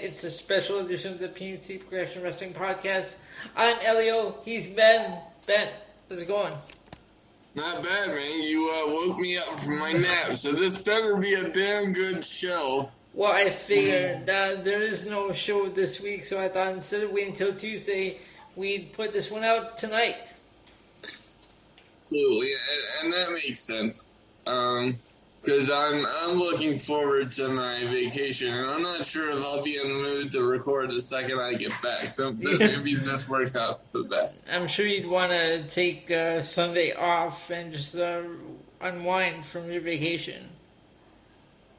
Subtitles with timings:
[0.00, 3.20] It's a special edition of the PNC Progression Wrestling Podcast.
[3.56, 4.36] I'm Elio.
[4.44, 5.18] He's Ben.
[5.44, 5.68] Ben,
[6.08, 6.54] how's it going?
[7.56, 8.42] Not bad, man.
[8.42, 12.24] You uh, woke me up from my nap, so this better be a damn good
[12.24, 12.90] show.
[13.12, 17.10] Well, I figured that there is no show this week, so I thought instead of
[17.10, 18.18] waiting until Tuesday,
[18.54, 20.32] we'd put this one out tonight.
[22.02, 24.06] Absolutely, and, and that makes sense.
[24.46, 24.96] Um,
[25.40, 29.76] because I'm I'm looking forward to my vacation, and I'm not sure if I'll be
[29.76, 32.10] in the mood to record the second I get back.
[32.10, 34.40] So maybe this works out for the best.
[34.52, 38.22] I'm sure you'd want to take uh, Sunday off and just uh,
[38.80, 40.48] unwind from your vacation.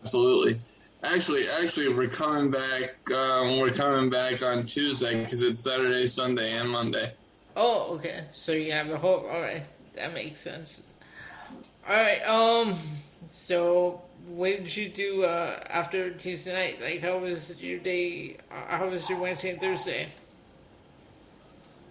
[0.02, 0.60] Absolutely.
[1.04, 3.12] Actually, actually, we're coming back.
[3.12, 7.14] Um, we're coming back on Tuesday because it's Saturday, Sunday, and Monday.
[7.56, 8.26] Oh, okay.
[8.34, 9.26] So you have the whole.
[9.28, 9.64] All right,
[9.96, 10.84] that makes sense.
[11.88, 12.22] All right.
[12.24, 12.76] Um.
[13.32, 16.82] So, what did you do uh, after Tuesday night?
[16.82, 18.38] Like, how was your day?
[18.52, 20.08] Uh, how was your Wednesday and Thursday?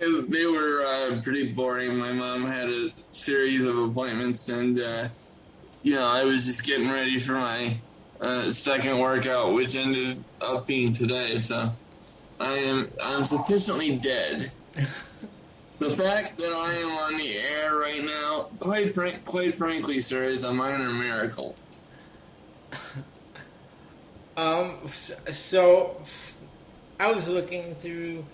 [0.00, 1.94] It, they were uh, pretty boring.
[1.96, 5.08] My mom had a series of appointments, and uh,
[5.84, 7.78] you know, I was just getting ready for my
[8.20, 11.38] uh, second workout, which ended up being today.
[11.38, 11.70] So,
[12.40, 14.50] I am I'm sufficiently dead.
[15.78, 20.24] The fact that I am on the air right now, quite frank, quite frankly, sir,
[20.24, 21.54] is a minor miracle.
[24.36, 24.78] um.
[24.86, 26.02] So,
[26.98, 28.24] I was looking through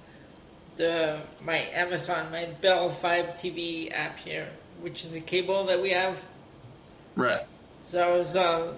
[0.77, 4.49] the my Amazon, my Bell Fibe TV app here,
[4.81, 6.23] which is a cable that we have.
[7.17, 7.43] Right.
[7.85, 8.73] So I was uh,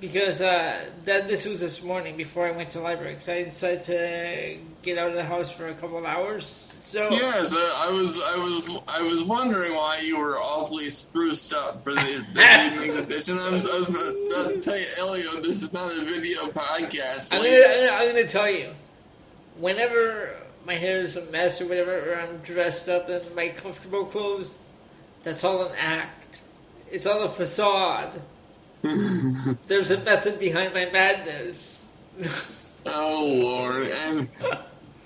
[0.00, 3.82] because uh, that this was this morning before I went to library because I decided
[3.84, 6.46] to get out of the house for a couple of hours.
[6.46, 11.52] So yes, I, I was I was I was wondering why you were awfully spruced
[11.52, 13.36] up for the, the evening's edition.
[13.36, 17.28] I was, I was about to tell you, Elio, this is not a video podcast.
[17.32, 18.70] I'm gonna, I'm gonna tell you,
[19.58, 24.04] whenever my hair is a mess or whatever, or I'm dressed up in my comfortable
[24.04, 24.58] clothes,
[25.24, 26.40] that's all an act.
[26.90, 28.22] It's all a facade.
[29.66, 31.82] There's a method behind my madness.
[32.86, 33.88] oh Lord!
[33.88, 34.28] And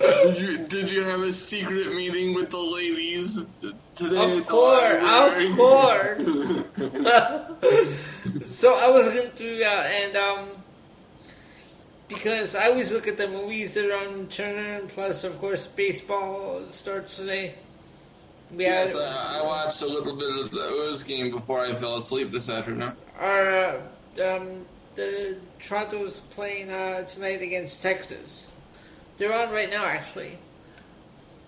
[0.01, 3.45] did you did you have a secret meeting with the ladies
[3.95, 4.39] today?
[4.39, 6.65] Of course, of course.
[8.61, 10.49] so I was going through that, and um,
[12.09, 16.63] because I always look at the movies that are on Turner, plus, of course, baseball
[16.71, 17.55] starts today.
[18.55, 21.73] We yes, had, uh, I watched a little bit of the O's game before I
[21.73, 22.95] fell asleep this afternoon.
[23.19, 23.81] Our uh,
[24.25, 24.67] um,
[24.97, 28.53] the Toronto's playing uh, tonight against Texas.
[29.21, 30.39] They're on right now, actually.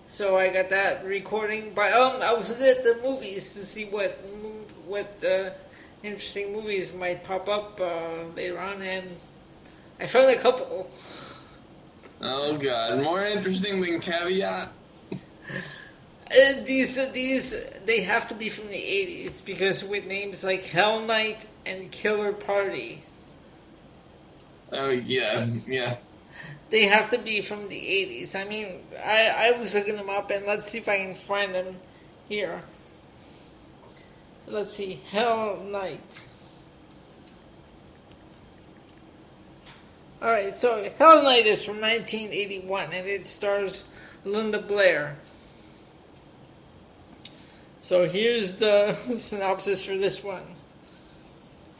[0.07, 1.71] So I got that recording.
[1.73, 4.11] But um, I was looking at the movies to see what
[4.85, 5.49] what uh,
[6.03, 9.17] interesting movies might pop up uh, later on, and
[9.99, 10.87] I found a couple.
[12.21, 13.01] Oh God!
[13.01, 14.69] More interesting than Caveat.
[16.25, 17.53] Uh, these these
[17.85, 22.33] they have to be from the eighties because with names like Hell Night and Killer
[22.33, 23.03] Party.
[24.71, 25.97] Oh yeah, yeah.
[26.73, 28.33] They have to be from the eighties.
[28.33, 31.53] I mean, I I was looking them up and let's see if I can find
[31.53, 31.75] them
[32.27, 32.63] here.
[34.47, 36.27] Let's see, Hell Night.
[40.19, 43.87] All right, so Hell Night is from 1981 and it stars
[44.25, 45.17] Linda Blair.
[47.81, 50.52] So here's the synopsis for this one.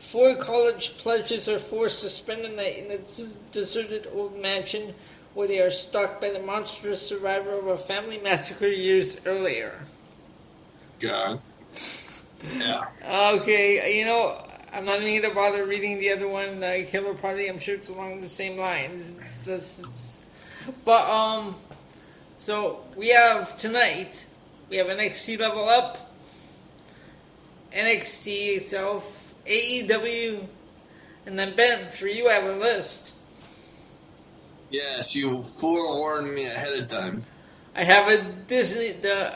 [0.04, 2.98] Four college pledges are forced to spend the night in a
[3.54, 4.94] deserted old mansion
[5.34, 9.80] where they are stalked by the monstrous survivor of a family massacre years earlier.
[11.00, 11.40] God.
[12.58, 12.86] Yeah.
[13.02, 17.48] Okay, you know, I'm not even gonna bother reading the other one, uh, Killer Party.
[17.48, 19.08] I'm sure it's along the same lines.
[19.08, 20.24] It's, it's, it's,
[20.84, 21.56] but um,
[22.38, 24.26] so we have tonight
[24.70, 26.14] we have NXT Level Up,
[27.74, 30.46] NXT itself, AEW,
[31.26, 33.14] and then Ben, for you, I have a list.
[34.70, 37.24] Yes, you forewarned me ahead of time.
[37.76, 39.34] I have a Disney, the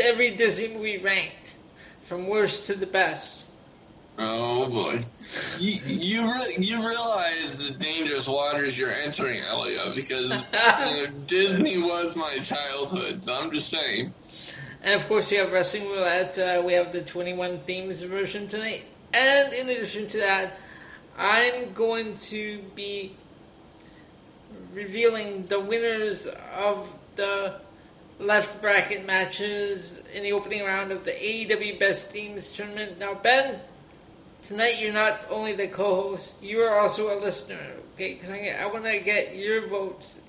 [0.00, 1.56] every Disney movie ranked
[2.00, 3.44] from worst to the best.
[4.18, 5.00] Oh boy,
[5.58, 11.76] you you, re- you realize the dangerous waters you're entering, Elio, because you know, Disney
[11.78, 13.20] was my childhood.
[13.20, 14.14] So I'm just saying.
[14.82, 16.38] And of course, we have Wrestling Roulette.
[16.38, 18.84] Uh, we have the 21 themes version tonight.
[19.12, 20.58] And in addition to that,
[21.18, 23.16] I'm going to be
[24.72, 27.54] revealing the winners of the
[28.18, 32.98] left bracket matches in the opening round of the AEW Best Themes tournament.
[32.98, 33.60] Now, Ben,
[34.42, 37.58] tonight you're not only the co-host, you are also a listener.
[37.94, 40.28] Okay, because I, I want to get your votes.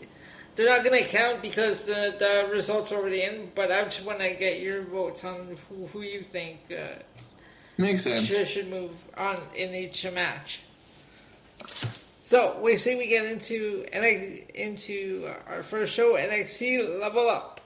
[0.56, 4.06] They're not going to count because the the results are already in, but I just
[4.06, 7.04] want to get your votes on who, who you think uh,
[7.78, 8.26] Makes sense.
[8.26, 10.62] should should move on in each match.
[12.20, 17.62] So we see we get into NX into our first show, NXT Level Up.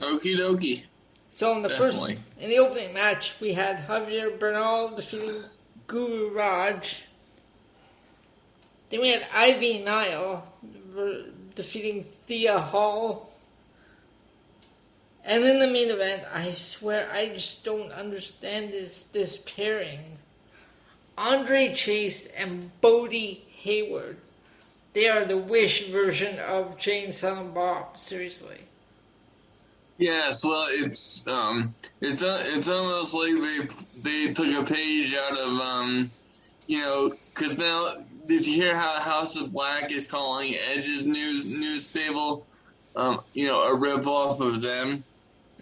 [0.00, 0.84] Okie dokie.
[1.28, 2.16] So in the Definitely.
[2.16, 5.44] first, in the opening match, we had Javier Bernal defeating
[5.86, 7.04] Guru Raaj.
[8.90, 10.52] Then we had Ivy Nile
[11.54, 13.31] defeating Thea Hail.
[15.24, 20.18] And in the main event, I swear I just don't understand this this pairing.
[21.16, 24.16] Andre Chase and Bodhi Hayward.
[24.94, 27.96] They are the Wish version of Jay and Silent Bob.
[27.96, 28.58] Seriously.
[29.98, 33.34] Yes, well, it's um, it's uh, it's almost like
[34.02, 36.10] they they took a page out of um,
[36.66, 37.88] you know, because now
[38.26, 42.46] did you hear how House of Black is calling Edge's news news stable,
[42.96, 45.04] um, you know, a rip off of them.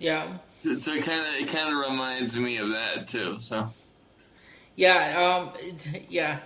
[0.00, 0.26] Yeah.
[0.64, 3.38] So it kind of it kind of reminds me of that too.
[3.38, 3.68] So
[4.76, 5.50] Yeah, um,
[6.08, 6.38] yeah,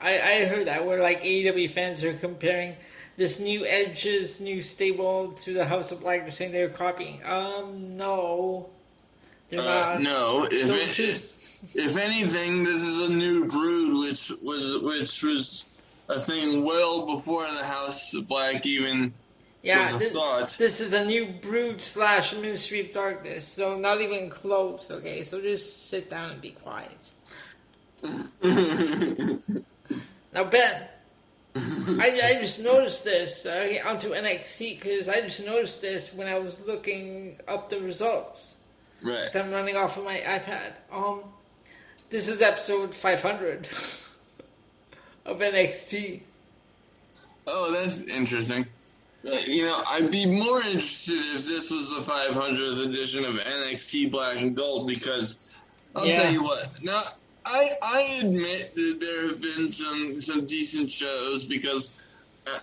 [0.00, 2.74] I, I heard that where like AEW fans are comparing
[3.16, 6.22] this new Edge's new stable to the House of Black.
[6.22, 7.20] They're saying they're copying.
[7.24, 8.70] Um, no,
[9.48, 9.64] they're Uh,
[9.98, 10.00] not.
[10.00, 11.40] no, if so it- just
[11.74, 15.64] if anything, this is a new brood, which was which was
[16.08, 19.12] a thing well before the House of Black even
[19.62, 23.46] yeah, this, this is a new Brood slash Ministry of Darkness.
[23.46, 24.90] So not even close.
[24.90, 27.12] Okay, so just sit down and be quiet.
[30.34, 30.88] Now Ben.
[31.54, 36.38] I, I just noticed this uh, onto NXT because I just noticed this when I
[36.38, 38.56] was looking up the results.
[39.02, 39.16] right.
[39.18, 40.72] Because I'm running off of my iPad.
[40.90, 41.24] Um,
[42.08, 43.66] this is episode 500
[45.26, 46.22] of NXT.
[47.46, 48.66] Oh, that's interesting.
[49.24, 54.36] You know, I'd be more interested if this was the 500th edition of NXT Black
[54.38, 55.54] and Gold because
[55.94, 56.16] I'll Yeah.
[56.16, 56.66] tell you what.
[56.82, 57.02] Now,
[57.44, 61.96] I I admit that there have been some some decent shows because
[62.46, 62.58] uh,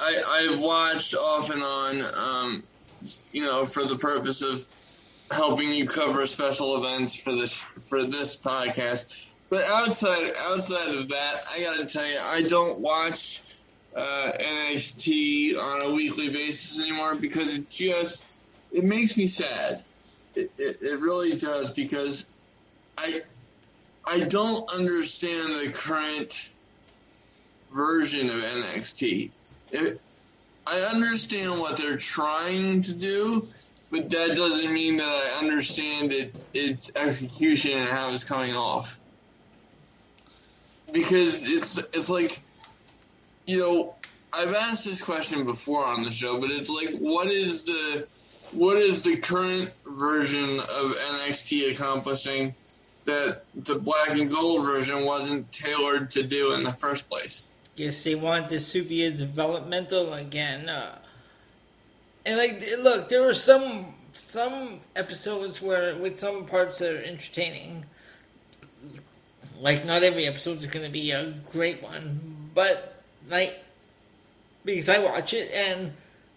[0.00, 2.68] I I've watched off and on, um,
[3.32, 4.66] you know, for the purpose of
[5.32, 7.54] helping you cover special events for this
[7.88, 9.04] for this podcast.
[9.50, 13.42] But outside outside of that, I gotta tell you, I don't watch
[13.96, 18.24] uh, NXT on a weekly basis anymore because it just
[18.72, 19.82] it makes me sad.
[20.34, 22.26] It, it, it really does because
[22.96, 23.20] I
[24.04, 26.50] I don't understand the current
[27.72, 29.30] version of NXT.
[29.70, 30.00] It,
[30.66, 33.48] I understand what they're trying to do,
[33.90, 39.00] but that doesn't mean that I understand its its execution and how it's coming off.
[40.92, 42.38] Because it's it's like
[43.46, 43.94] you know,
[44.32, 48.06] I've asked this question before on the show, but it's like, what is the
[48.52, 52.54] what is the current version of NXT accomplishing
[53.04, 57.44] that the black and gold version wasn't tailored to do in the first place?
[57.76, 60.68] Guess they want this to be a developmental again.
[60.68, 60.98] Uh,
[62.24, 67.86] and like, look, there were some some episodes where with some parts that are entertaining.
[69.58, 72.91] Like, not every episode is going to be a great one, but
[73.28, 73.62] like,
[74.64, 75.92] because I watch it and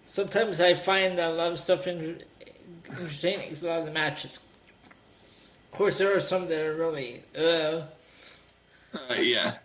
[0.06, 2.24] sometimes I find a lot of stuff in,
[2.90, 3.50] entertaining.
[3.50, 4.40] 'cause a lot of the matches.
[5.72, 7.24] Of course, there are some that are really.
[7.38, 7.84] Uh,
[9.10, 9.58] Uh, yeah.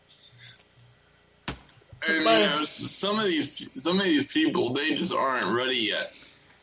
[2.09, 6.13] And you But- some of these some of these people they just aren't ready yet.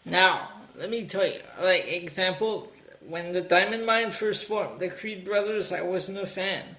[0.03, 2.71] Now, let me tell you, like example,
[3.01, 6.75] when the Diamond Mine first formed, the Creed brothers, I wasn't a fan,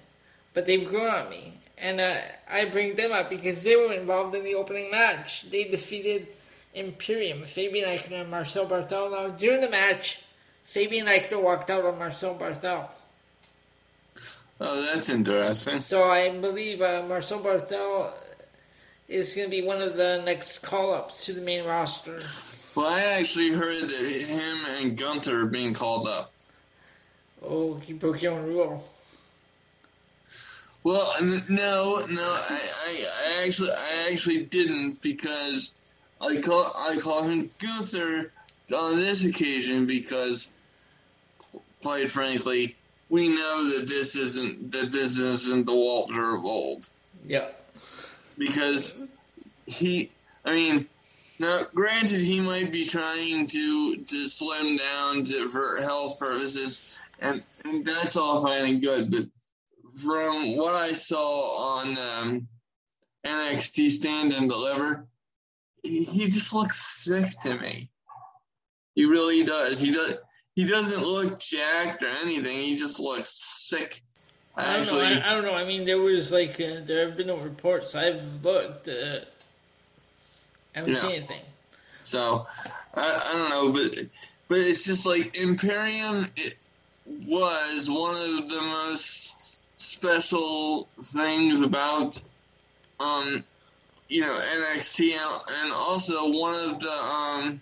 [0.53, 2.17] but they've grown on me, and uh,
[2.51, 5.49] I bring them up because they were involved in the opening match.
[5.49, 6.27] They defeated
[6.73, 9.11] Imperium, Fabian Aichner, and Marcel Barthel.
[9.11, 10.21] Now, during the match,
[10.63, 12.89] Fabian Aichner walked out on Marcel Barthel.
[14.61, 15.79] Oh, that's interesting.
[15.79, 18.11] So I believe uh, Marcel Barthel
[19.07, 22.19] is going to be one of the next call-ups to the main roster.
[22.75, 26.31] Well, I actually heard that him and Gunther are being called up.
[27.41, 28.87] Oh, you broke your own rule.
[30.83, 31.13] Well,
[31.49, 33.05] no, no, I, I,
[33.41, 35.73] I actually, I actually didn't because
[36.21, 38.31] I call, I call him Gunther
[38.73, 40.49] on this occasion because,
[41.81, 42.75] quite frankly,
[43.09, 46.87] we know that this isn't that this isn't the Walter of old
[47.25, 47.47] Yeah.
[48.37, 48.95] because
[49.65, 50.11] he,
[50.45, 50.87] I mean,
[51.39, 57.43] now granted he might be trying to to slim down to, for health purposes, and,
[57.65, 59.23] and that's all fine and good, but
[60.03, 62.47] from what I saw on um,
[63.25, 65.07] NXT Stand and Deliver,
[65.83, 67.89] he, he just looks sick to me.
[68.95, 69.79] He really does.
[69.79, 70.15] He does.
[70.55, 72.57] He doesn't look jacked or anything.
[72.57, 74.01] He just looks sick.
[74.55, 75.21] I don't Actually, know.
[75.21, 75.53] I, I don't know.
[75.53, 77.95] I mean, there was like uh, there have been no reports.
[77.95, 78.87] I've looked.
[78.89, 79.19] Uh,
[80.75, 80.99] I haven't Yeah.
[80.99, 81.41] seen anything.
[82.01, 82.45] So
[82.93, 83.95] I, I don't know, but
[84.49, 86.55] but it's just like Imperium it
[87.25, 89.38] was one of the most
[89.79, 92.21] special things about
[92.99, 93.43] um
[94.07, 97.61] you know NXT and, also one of the um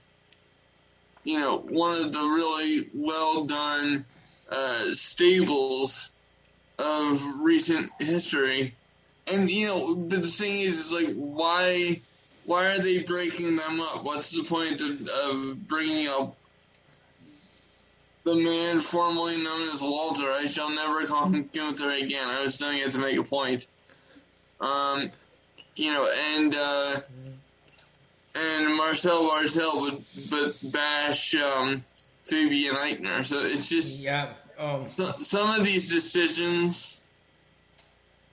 [1.24, 4.06] you know one of the really well done
[4.50, 6.12] uh, stables
[6.80, 8.76] of recent history.
[9.28, 12.02] And you know, but the thing is, is like why
[12.46, 14.06] why are they breaking them up?
[14.06, 16.36] What's the point of, of bringing up
[18.28, 20.30] the man formerly known as Walter?
[20.30, 22.28] I shall never call him Gunther again.
[22.28, 23.68] I was doing it to make a point.
[24.60, 25.12] Um,
[25.76, 27.00] you know, and uh,
[28.36, 31.86] and Marcel Barthel would but bash um,
[32.24, 33.26] Fabian Aichner.
[33.26, 34.34] So it's just Yeah.
[34.60, 34.88] Um.
[34.88, 37.02] so, some of these decisions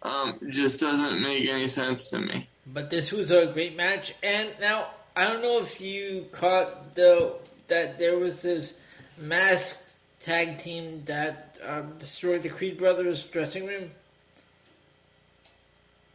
[0.02, 2.48] um, just doesn't make any sense to me.
[2.66, 7.34] But this was a great match, and now I don't know if you caught the
[7.68, 8.80] that there was this
[9.18, 9.83] masked
[10.24, 13.90] tag team that um, destroyed the Creed brothers dressing room.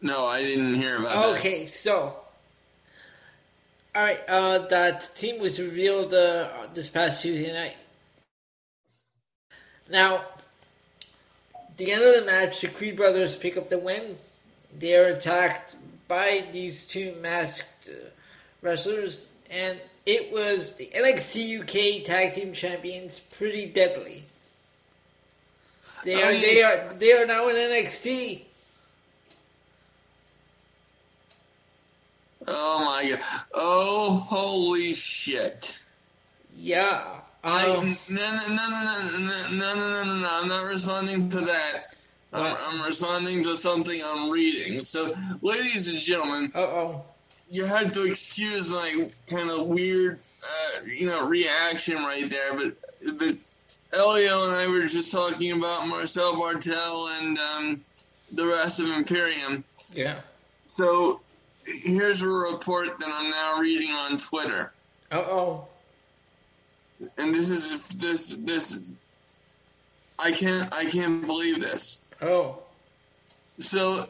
[0.02, 1.38] No, I didn't hear about that.
[1.38, 2.16] Okay, so
[3.96, 7.76] all right, uh, that team was revealed uh, this past Tuesday night.
[9.92, 10.26] Now,
[11.56, 14.18] at the end of the match, the Creed brothers pick up the win.
[14.78, 15.76] They are attacked
[16.08, 18.10] by these two masked uh,
[18.62, 24.24] wrestlers, and it was the NXT UK Tag Team Champions, Pretty Deadly.
[26.04, 28.44] They are I mean- they are they are now in NXT.
[32.48, 33.20] Oh my god.
[33.54, 35.78] Oh, holy shit.
[36.56, 37.04] Yeah.
[37.44, 41.30] I, Um, no, no, no, no, no, no, no, no, no, no, I'm not responding
[41.30, 41.96] to that.
[42.34, 44.82] I'm, I'm responding to something I'm reading.
[44.84, 47.04] So, ladies and gentlemen, uh oh.
[47.50, 53.18] You had to excuse my kind of weird, uh, you know, reaction right there, but,
[53.18, 53.36] but
[53.92, 57.84] Elio and I were just talking about Marcel Barthel and, um,
[58.32, 59.64] the rest of Imperium.
[59.92, 60.20] Yeah.
[60.68, 61.22] So,
[61.66, 64.72] here's a report that I'm now reading on Twitter.
[65.12, 65.68] Uh oh.
[67.18, 68.80] and this is this this
[70.18, 72.00] I can't I can't believe this.
[72.22, 72.60] Oh.
[73.60, 74.08] So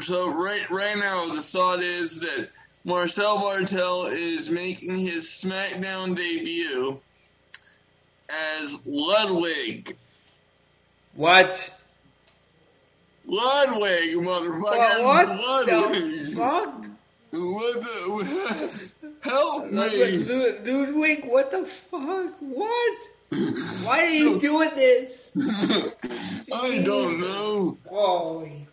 [0.00, 2.48] so right right now the thought is that
[2.84, 7.00] Marcel Barthel is making his SmackDown debut
[8.60, 9.96] as Ludwig.
[11.14, 11.80] What?
[13.26, 15.02] Ludwig, motherfucker.
[15.02, 16.26] What, Ludwig.
[16.26, 16.86] the fuck?
[17.32, 18.90] What the
[19.22, 20.72] help me.
[20.72, 22.34] Ludwig, what the fuck?
[22.38, 22.98] What?
[23.82, 25.32] Why are you doing this?
[26.52, 27.78] I don't know.
[27.88, 28.68] Holy.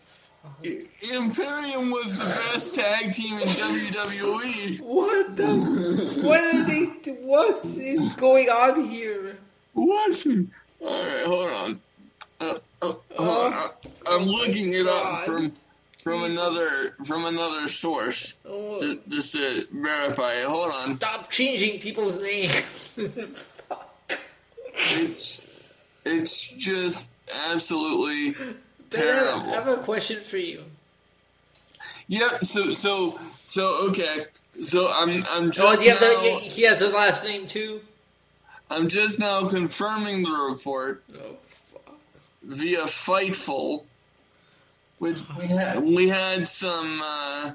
[0.64, 3.46] Imperium was the best tag team in.
[3.48, 4.80] WWE.
[4.80, 5.56] What the?
[6.26, 7.12] What are they?
[7.22, 9.36] What is going on here?
[9.74, 10.26] What?
[10.82, 11.80] Alright, hold on.
[12.40, 13.70] Uh, uh, hold on.
[14.06, 15.52] I'm looking it up from
[16.02, 20.46] from another from another source Oh, to, just to verify it.
[20.46, 20.96] Hold on.
[20.96, 22.96] Stop changing people's names.
[24.76, 25.46] It's
[26.04, 27.10] it's just
[27.46, 28.34] absolutely
[28.94, 30.64] Ben, I have, I have a question for you.
[32.06, 32.28] Yeah.
[32.42, 34.26] So so so okay.
[34.62, 37.80] So I'm I'm just Oh, you have now, the, he has a last name too?
[38.70, 41.36] I'm just now confirming the report Oh,
[42.42, 43.84] via Fightful,
[44.98, 47.52] which we had we had some uh,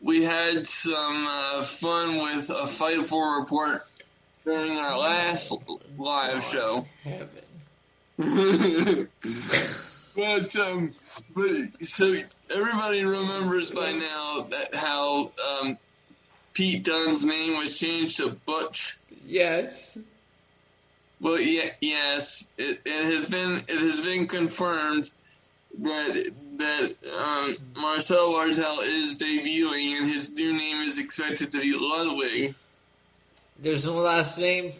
[0.00, 3.86] we had some uh, fun with a Fightful report
[4.44, 5.52] during our last
[5.98, 6.86] live show.
[10.16, 10.94] But um,
[11.34, 12.14] but so
[12.54, 15.30] everybody remembers by now that how
[15.60, 15.78] um,
[16.54, 18.98] Pete Dunne's name was changed to Butch.
[19.24, 19.98] Yes.
[21.20, 25.10] Well, yeah, yes, it, it has been it has been confirmed
[25.80, 31.76] that that um, Marcel Barthel is debuting, and his new name is expected to be
[31.78, 32.54] Ludwig.
[33.58, 34.72] There's no last name.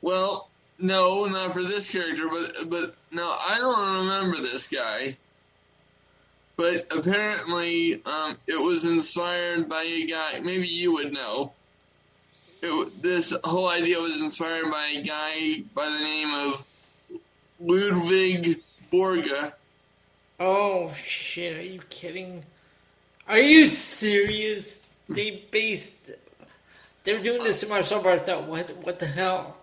[0.00, 0.48] Well,
[0.82, 5.16] no, not for this character, but but no, I don't remember this guy.
[6.56, 10.40] But apparently, um, it was inspired by a guy.
[10.40, 11.52] Maybe you would know.
[12.60, 16.66] It, this whole idea was inspired by a guy by the name of
[17.60, 18.60] Ludwig
[18.92, 19.52] Borga.
[20.38, 21.56] Oh shit!
[21.56, 22.44] Are you kidding?
[23.28, 24.86] Are you serious?
[25.08, 26.10] They based.
[27.04, 28.46] They're doing this to Marcel Barthel.
[28.46, 28.76] What?
[28.84, 29.56] What the hell?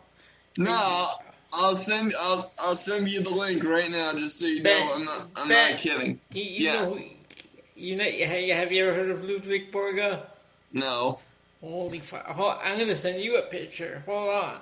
[0.57, 1.07] No,
[1.53, 4.93] I'll send I'll I'll send you the link right now, just so you Ben- know
[4.95, 6.19] I'm not I'm Ben- not kidding.
[6.31, 6.73] You, you Yeah.
[6.83, 6.99] know,
[7.75, 10.21] you know, have you ever heard of Ludwig Borga?
[10.73, 11.19] No.
[11.61, 12.25] Holy fuck!
[12.63, 14.03] I'm gonna send you a picture.
[14.05, 14.59] Hold on.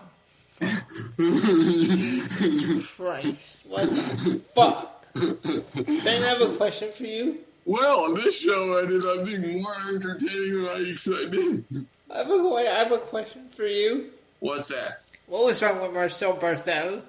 [1.17, 3.65] Jesus Christ!
[3.67, 5.05] What the fuck?
[5.13, 7.39] Ben, I have a question for you.
[7.65, 11.65] well, this show ended up being more entertaining than I expected.
[12.09, 14.09] I have a, I have a question for you.
[14.39, 15.01] What's that?
[15.27, 17.01] What was wrong with Marcel Barthel?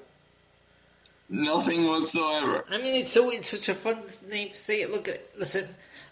[1.29, 2.65] Nothing whatsoever.
[2.71, 4.87] I mean, it's so it's such a fun name to say.
[4.87, 5.33] Look at it.
[5.39, 5.69] Listen,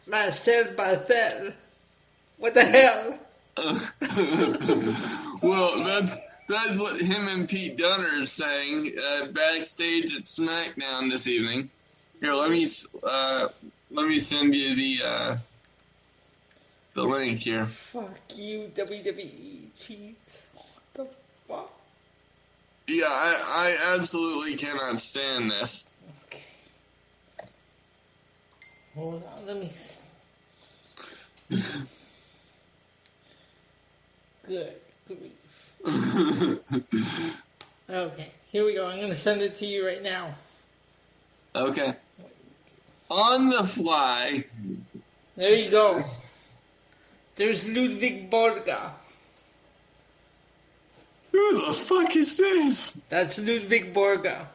[0.07, 1.53] Marcel Barthel.
[2.39, 3.19] What the hell?
[5.43, 11.27] well, that's that's what him and Pete Dunne are saying uh, backstage at SmackDown this
[11.27, 11.71] evening.
[12.21, 12.67] Here, let me
[13.03, 13.49] uh,
[13.91, 15.37] let me send you the uh,
[16.95, 17.67] the link here.
[17.67, 19.61] Fuck you, WWE.
[19.81, 20.43] Jeez.
[20.55, 21.07] What the
[21.49, 21.73] fuck?
[22.89, 25.91] Yeah, I, I absolutely cannot stand this.
[26.27, 26.45] Okay.
[28.95, 30.01] Hold on, let me see.
[34.47, 34.73] Good
[35.09, 35.33] grief.
[37.89, 38.87] Okay, here we go.
[38.89, 40.35] I'm gonna send it to you right now.
[41.55, 41.95] okay.
[43.09, 44.45] On the fly.
[45.37, 46.01] There you go.
[47.37, 48.91] There's Ludwig Borga.
[51.37, 52.93] Who the fuck is this?
[53.11, 54.47] That's Ludwig Borga.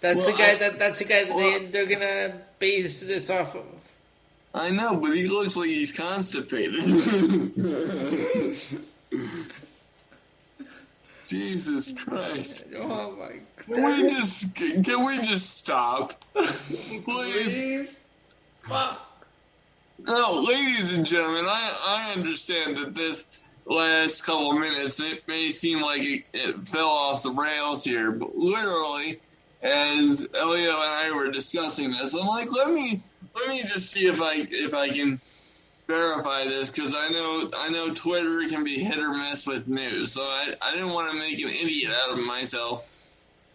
[0.00, 3.00] That's Well, the guy I- that that's the guy that well- they they're gonna base
[3.00, 3.64] this off of.
[4.54, 6.84] I know, but he looks like he's constipated.
[11.28, 12.64] Jesus Christ.
[12.76, 13.32] Oh my
[13.66, 13.74] God.
[13.74, 16.14] Can we just can we just stop?
[16.34, 17.02] Please.
[17.04, 18.00] Please.
[18.62, 19.04] Fuck.
[20.06, 25.50] No, ladies and gentlemen, I I understand that this last couple of minutes it may
[25.50, 29.20] seem like it, it fell off the rails here, but literally,
[29.62, 33.00] as Elio and I were discussing this, I'm like, let me
[33.34, 35.20] let me just see if I if I can
[35.86, 40.12] verify this because I know I know Twitter can be hit or miss with news,
[40.12, 42.94] so I I didn't want to make an idiot out of myself.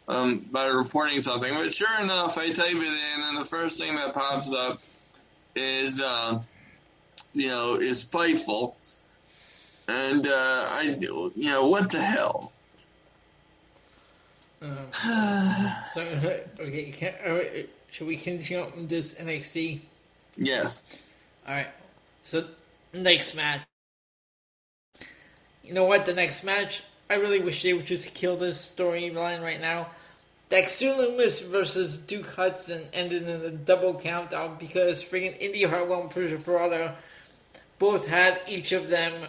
[0.05, 3.95] Um, by reporting something, but sure enough, I type it in, and the first thing
[3.95, 4.81] that pops up
[5.55, 6.41] is uh,
[7.33, 8.73] you know is Fightful,
[9.87, 12.51] and uh, I you know what the hell.
[14.61, 14.77] Um,
[15.89, 16.01] so
[16.59, 19.81] okay, can, right, should we continue on this NXT?
[20.37, 20.83] yes,
[21.47, 21.67] All right.
[22.23, 22.45] So
[22.93, 23.61] next match.
[25.63, 26.05] You know what?
[26.05, 26.83] The next match.
[27.09, 29.89] I really wish they would just kill this storyline right now.
[30.49, 36.01] Dexter Lumis versus Duke Hudson ended in a double count out because friggin' Indy Hartwell
[36.01, 36.95] and Persia Pirotta
[37.79, 39.27] both had each of them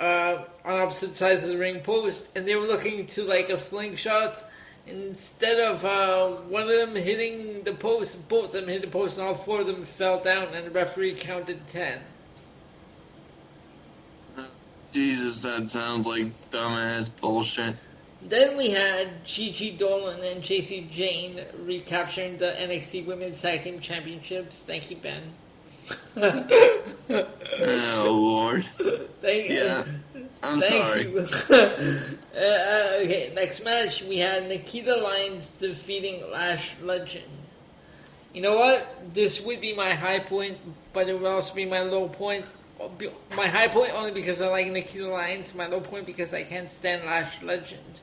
[0.00, 3.58] uh, on opposite sides of the ring post, and they were looking to like a
[3.58, 4.42] slingshot.
[4.86, 9.18] Instead of uh, one of them hitting the post, both of them hit the post,
[9.18, 12.00] and all four of them fell down, and the referee counted ten.
[14.90, 17.76] Jesus, that sounds like dumbass bullshit.
[18.22, 24.62] Then we had Gigi Dolin and Jacy Jayne recapturing the NXT Women's Tag Team Championships.
[24.62, 25.22] Thank you, Ben.
[27.62, 28.64] Oh Lord,
[29.20, 29.56] Thank you.
[29.56, 29.84] yeah,
[30.42, 31.10] I'm Thank sorry.
[31.10, 31.18] you.
[32.36, 37.24] uh, okay, next match we had Nikita Lyons defeating Lash Legend.
[38.32, 39.12] You know what?
[39.12, 40.58] This would be my high point,
[40.92, 42.46] but it would also be my low point.
[43.36, 45.54] My high point only because I like Nikita Lyons.
[45.54, 48.00] My low point because I can't stand Lash Legend.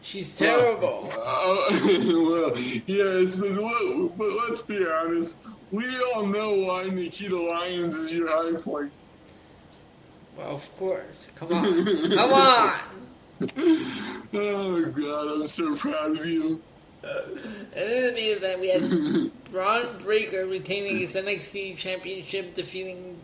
[0.00, 1.10] She's terrible.
[1.12, 2.52] Uh, well,
[2.86, 5.36] yes, but, but let's be honest.
[5.72, 8.92] We all know why Nikita Lyons is your high point.
[10.36, 11.30] Well, of course.
[11.34, 11.64] Come on.
[12.14, 12.72] Come on!
[14.38, 16.60] Oh God, I'm so proud of you.
[17.02, 23.18] And in the main event, we had Bron Breakker retaining his NXT Championship, defeating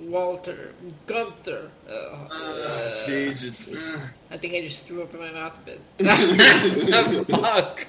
[0.00, 0.74] Walter
[1.06, 1.70] Gunther.
[1.88, 3.96] Uh, Jesus.
[4.30, 5.80] I think I just threw up in my mouth a bit.
[7.28, 7.86] Fuck.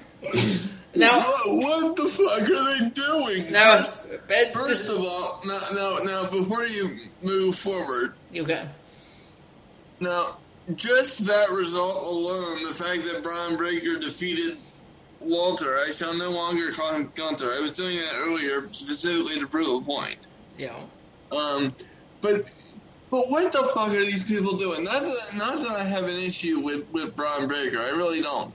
[0.95, 3.51] Now, what, what the fuck are they doing?
[3.51, 8.67] now, First, Ben, first of all, now, now, now, before you move forward, okay.
[9.99, 10.37] now,
[10.75, 14.57] just that result alone, the fact that Bron Breakker defeated
[15.19, 17.51] Walter, I shall no longer call him Gunther.
[17.51, 20.27] I was doing that earlier specifically to prove a point.
[20.57, 20.75] Yeah.
[21.31, 21.73] Um,
[22.21, 22.53] but
[23.09, 24.83] but what the fuck are these people doing?
[24.83, 27.79] Not that not that I have an issue with with Bron Breakker.
[27.79, 28.53] I really don't.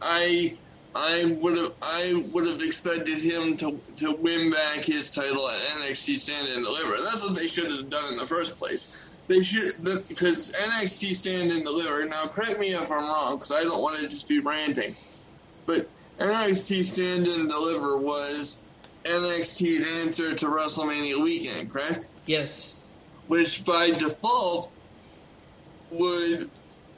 [0.00, 0.56] I
[0.96, 5.60] I would have I would have expected him to to win back his title at
[5.78, 7.02] NXT Stand and Deliver.
[7.02, 9.10] That's what they should have done in the first place.
[9.28, 12.06] They should because NXT Stand and Deliver.
[12.06, 14.96] Now, correct me if I'm wrong, because I don't want to just be ranting,
[15.66, 18.58] but NXT Stand and Deliver was
[19.04, 22.08] NXT's answer to WrestleMania weekend, correct?
[22.24, 22.74] Yes.
[23.26, 24.70] Which by default
[25.90, 26.50] would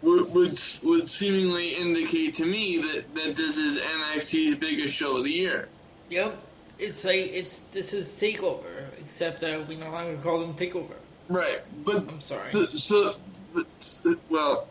[0.02, 5.24] would would, would seemingly indicate to me that, that this is NXT's biggest show of
[5.24, 5.68] the year.
[6.10, 6.36] Yep.
[6.78, 10.94] It's like it's this is takeover, except that we no longer call them takeover.
[11.28, 12.50] Right, but I'm sorry.
[12.50, 13.14] So, so
[13.52, 13.66] but,
[14.30, 14.68] well,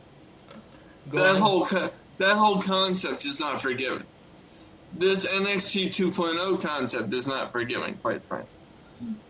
[1.10, 1.42] Go that on.
[1.42, 4.04] whole co- that whole concept is not forgiven.
[4.94, 8.50] This NXT 2.0 concept is not forgiving, quite frankly.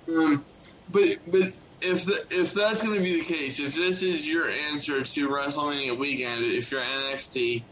[0.08, 0.46] Um,
[0.92, 1.52] but but
[1.88, 5.30] if the, if that's going to be the case, if this is your answer to
[5.30, 7.64] WrestleMania weekend, if you're NXT,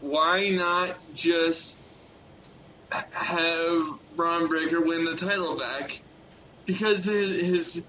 [0.00, 1.78] why not just
[2.90, 6.00] have Bron Breakker win the title back?
[6.66, 7.84] Because his his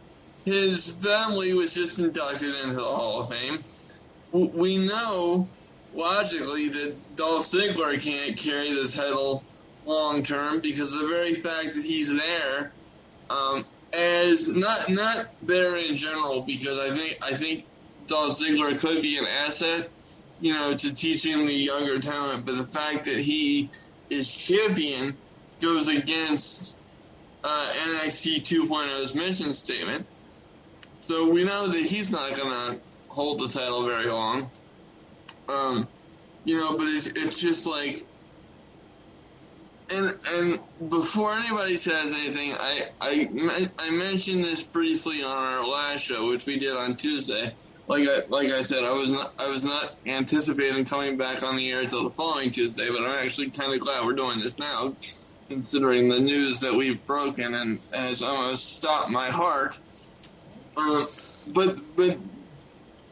[0.45, 3.63] his family was just inducted into the Hall of Fame.
[4.31, 5.47] We know
[5.93, 9.43] logically that Dolph Ziggler can't carry the title
[9.85, 12.71] long term because the very fact that he's there
[13.29, 17.65] um, as not not there in general because I think I think
[18.07, 19.89] Dolph Ziggler could be an asset,
[20.39, 23.69] you know, to teaching the younger talent, but the fact that he
[24.09, 25.15] is champion
[25.59, 26.77] goes against
[27.43, 30.05] uh, NXT 2.0's mission statement.
[31.01, 34.49] So we know that he's not going to hold the title very long.
[35.47, 35.87] Um,
[36.45, 38.05] you know, but it's it's just like,
[39.89, 46.01] and and before anybody says anything, I I I mentioned this briefly on our last
[46.01, 47.53] show, which we did on Tuesday.
[47.87, 51.55] Like I like I said, I was not I was not anticipating coming back on
[51.55, 54.59] the air until the following Tuesday, but I'm actually kind of glad we're doing this
[54.59, 54.95] now,
[55.49, 59.79] considering the news that we've broken and has almost stopped my heart.
[60.77, 61.05] Uh,
[61.47, 62.17] but but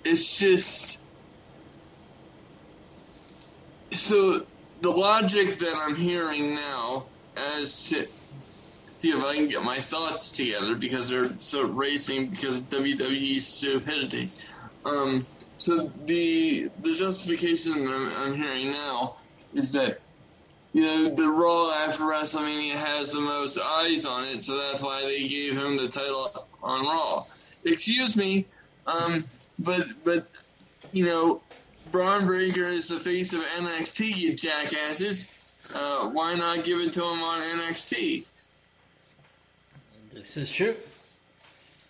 [0.06, 1.00] it's just
[3.92, 4.46] so
[4.82, 8.08] the logic that I'm hearing now as to
[9.02, 13.40] see if I can get my thoughts together because they're so racing because of WWE
[13.42, 14.30] stupidity.
[14.86, 15.26] Um,
[15.58, 19.18] so the the justification I'm, I'm hearing now
[19.54, 20.00] is that
[20.74, 25.02] you know the Raw after WrestleMania has the most eyes on it, so that's why
[25.02, 27.26] they gave him the title on Raw.
[27.66, 28.46] Excuse me,
[28.86, 29.26] um,
[29.60, 30.28] but but
[30.92, 31.42] you know
[31.92, 35.30] Bron Breakker is the face of NXT, you jackasses.
[35.74, 38.26] Uh, why not give it to him on NXT?
[40.14, 40.76] This is true.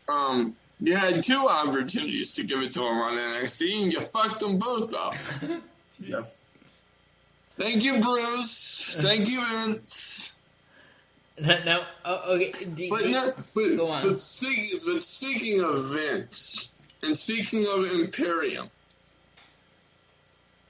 [0.07, 4.39] Um, you had two opportunities to give it to him on NXT, and you fucked
[4.39, 5.15] them both up.
[5.99, 6.23] yeah.
[7.57, 8.95] Thank you, Bruce.
[8.99, 10.33] Thank you, Vince.
[11.39, 12.51] Now, oh, okay.
[12.75, 16.69] d- But, no, but, but, speaking, but speaking of Vince,
[17.03, 18.69] and speaking of Imperium,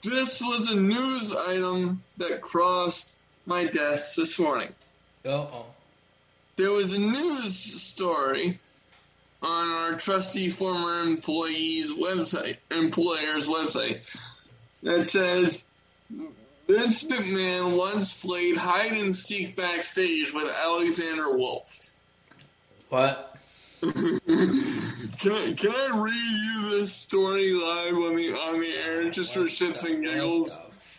[0.09, 4.73] this was a news item that crossed my desk this morning.
[5.25, 5.65] oh, oh.
[6.55, 8.59] There was a news story
[9.43, 14.19] on our trusty former employee's website, employer's website,
[14.81, 15.63] that says
[16.67, 21.95] Vince McMahon once played hide and seek backstage with Alexander Wolfe.
[22.89, 23.37] What?
[25.19, 29.33] can I can I read you this story live on the on the air just
[29.33, 30.57] for shits and giggles?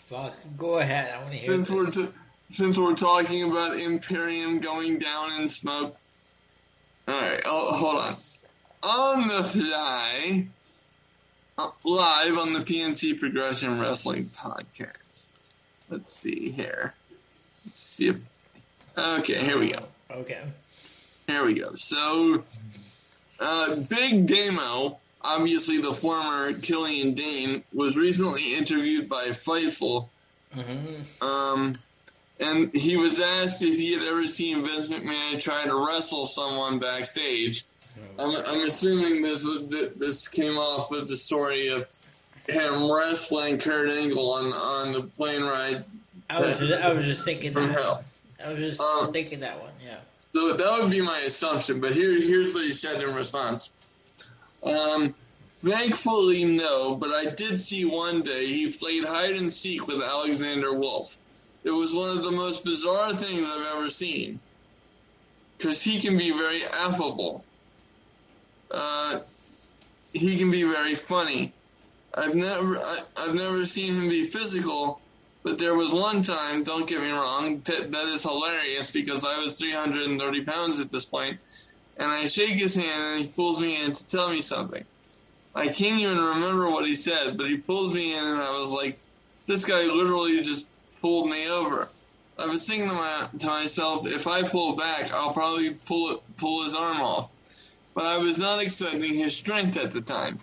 [0.08, 0.32] Fuck.
[0.56, 1.12] Go ahead.
[1.14, 2.12] I want to hear Since we're t-
[2.50, 5.96] since we're talking about Imperium going down in smoke.
[7.06, 8.16] All right, oh, hold on.
[8.82, 10.46] On the fly,
[11.56, 15.28] uh, live on the PNC Progression Wrestling podcast.
[15.90, 16.94] Let's see here.
[17.64, 18.20] Let's see if.
[18.96, 19.84] Okay, here we go.
[20.10, 20.42] Okay.
[21.26, 21.74] Here we go.
[21.74, 22.44] So,
[23.40, 30.08] uh, Big Damo, obviously the former Killian Dain, was recently interviewed by Fightful,
[30.52, 31.74] hmm um,
[32.40, 36.78] and he was asked if he had ever seen Vince McMahon try to wrestle someone
[36.78, 37.64] backstage.
[38.18, 39.44] I'm, I'm assuming this
[39.96, 41.88] this came off of the story of
[42.48, 45.84] him wrestling Kurt Angle on on the plane ride
[46.30, 47.72] I was just, I was just thinking from that.
[47.74, 48.04] hell.
[48.44, 49.67] I was just Um, thinking that one.
[50.34, 53.70] So that would be my assumption, but here, here's what he said in response.
[54.62, 55.14] Um,
[55.58, 60.74] thankfully, no, but I did see one day he played hide and seek with Alexander
[60.74, 61.16] Wolfe.
[61.64, 64.38] It was one of the most bizarre things I've ever seen.
[65.56, 67.44] Because he can be very affable.
[68.70, 69.20] Uh,
[70.12, 71.52] he can be very funny.
[72.14, 75.00] I've never, I, I've never seen him be physical,
[75.48, 79.58] but there was one time, don't get me wrong, that is hilarious because I was
[79.58, 81.38] 330 pounds at this point,
[81.96, 84.84] and I shake his hand and he pulls me in to tell me something.
[85.54, 88.72] I can't even remember what he said, but he pulls me in and I was
[88.72, 88.98] like,
[89.46, 90.68] this guy literally just
[91.00, 91.88] pulled me over.
[92.38, 96.20] I was thinking to, my, to myself, if I pull back, I'll probably pull it,
[96.36, 97.30] pull his arm off.
[97.94, 100.40] But I was not expecting his strength at the time.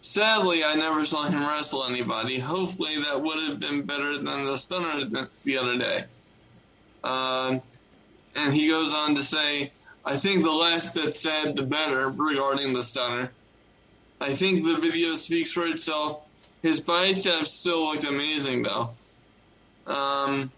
[0.00, 2.38] Sadly, I never saw him wrestle anybody.
[2.38, 6.04] Hopefully, that would have been better than the stunner the other day.
[7.04, 7.60] Um,
[8.34, 9.70] and he goes on to say,
[10.04, 13.30] I think the less that's said, the better regarding the stunner.
[14.20, 16.26] I think the video speaks for itself.
[16.62, 18.90] His biceps still looked amazing, though.
[19.86, 20.50] Um,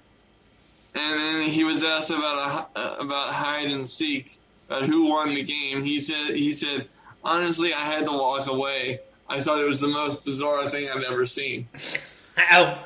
[0.94, 4.36] and then he was asked about a, about hide and seek,
[4.68, 5.84] about who won the game.
[5.84, 6.88] He said, he said,
[7.24, 9.00] honestly, I had to walk away.
[9.32, 11.66] I thought it was the most bizarre thing I've ever seen.
[12.36, 12.84] How?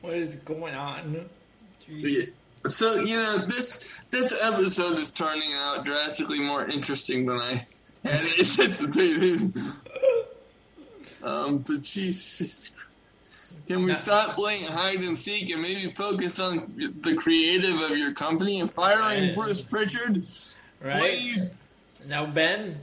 [0.00, 1.28] What is going on?
[1.88, 2.24] Yeah.
[2.68, 7.66] So you know this this episode is turning out drastically more interesting than I
[8.04, 9.52] had anticipated.
[11.24, 12.70] um, but Jesus,
[13.66, 18.12] can we stop playing hide and seek and maybe focus on the creative of your
[18.12, 19.34] company and firing Right.
[19.34, 20.24] Bruce Prichard?
[20.80, 21.50] Right Please.
[22.06, 22.80] now, Ben.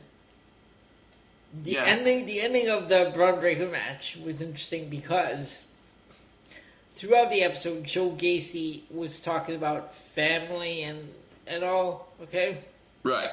[1.53, 1.85] The Yeah.
[1.85, 5.73] ending, the ending of the Bron Breakker match was interesting because
[6.91, 11.13] throughout the episode, Joe Gacy was talking about family and
[11.47, 12.13] and all.
[12.21, 12.57] Okay,
[13.01, 13.31] Right.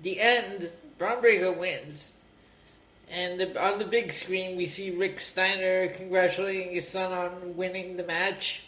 [0.00, 2.12] the end, Bron Breakker wins.
[3.10, 7.98] And the, on the big screen, we see Rick Steiner congratulating his son on winning
[7.98, 8.62] the match.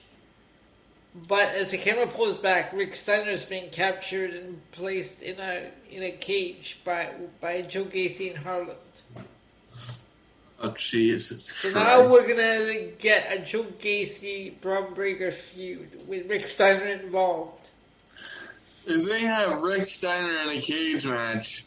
[1.28, 5.70] But as the camera pulls back, Rick Steiner is being captured and placed in a
[5.90, 8.78] in a cage by by Joe Gacy in Harland.
[10.62, 11.74] Oh Jesus So Christ.
[11.86, 17.70] now we're gonna get a Joe Gacy Bron Breakker feud with Rick Steiner involved.
[18.86, 21.65] If they have Rick Steiner in a cage match,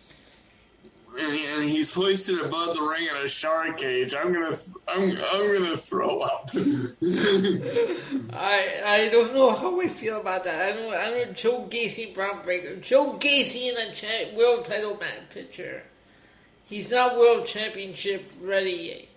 [1.17, 5.11] and, he- and he's hoisted above the ring in a shark cage, I'm gonna, I'm,
[5.11, 6.49] I'm gonna throw up.
[8.33, 10.61] I I don't know how I feel about that.
[10.61, 12.77] I don't I don't Joe Gacy Bron Breakker.
[12.77, 15.83] Joe Gacy in a cha- world title match picture.
[16.65, 19.09] He's not world championship ready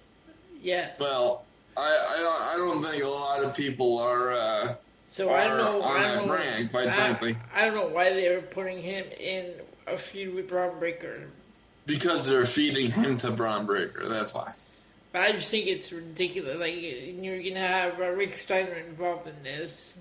[0.63, 0.97] yet.
[0.99, 1.45] well,
[1.77, 4.33] I, I, don't, I don't think a lot of people are.
[4.33, 4.75] Uh,
[5.07, 5.83] So I don't know.
[5.83, 6.33] on I don't know.
[6.35, 7.37] brand, quite I, frankly.
[7.55, 9.53] I don't know why they were putting him in
[9.87, 11.29] a feud with Bron Breakker.
[11.87, 14.09] Because they're feeding him to Bron Breakker.
[14.09, 14.53] That's why.
[15.12, 16.59] But I just think it's ridiculous.
[16.59, 20.01] Like you're gonna have uh, Rick Steiner involved in this,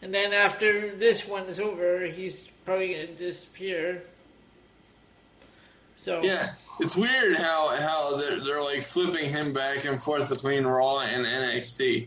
[0.00, 4.02] and then after this one's over, he's probably gonna disappear.
[5.96, 10.64] So Yeah, it's weird how how they're, they're like flipping him back and forth between
[10.64, 12.06] Raw and NXT.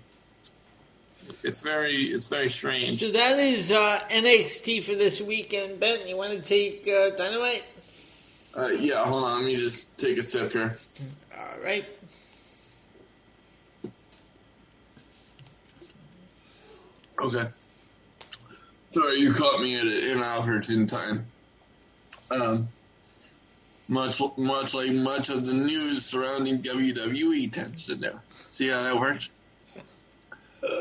[1.43, 2.99] It's very it's very strange.
[2.99, 5.79] So that is uh, NXT for this weekend.
[5.79, 7.63] Ben, you want to take uh, Dynamite?
[8.59, 10.77] Uh, yeah, hold on, let me just take a sip here.
[11.37, 11.85] All right.
[17.21, 17.47] Okay.
[18.89, 21.25] Sorry, you caught me at an inopportune time.
[22.31, 22.67] Um,
[23.87, 28.11] much much like much of the news surrounding WWE tends to do.
[28.51, 29.31] See how that works?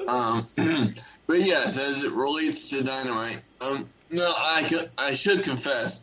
[0.08, 0.44] Um,
[1.28, 6.00] but yes, as it relates to Dynamite, um, no, I I should confess,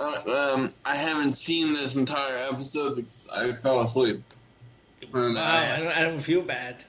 [0.00, 3.06] uh, um, I haven't seen this entire episode.
[3.32, 4.22] I fell asleep.
[5.12, 6.84] And, Uh, I, don't, I don't feel bad.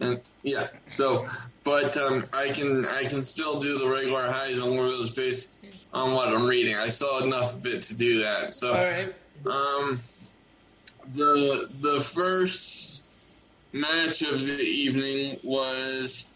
[0.00, 1.26] and yeah, so
[1.64, 6.12] but um, I can I can still do the regular highs and lows based on
[6.14, 6.74] what I'm reading.
[6.76, 8.52] I saw enough of it to do that.
[8.52, 9.14] So All right.
[9.46, 10.00] um,
[11.14, 13.04] the the first
[13.72, 16.26] match of the evening was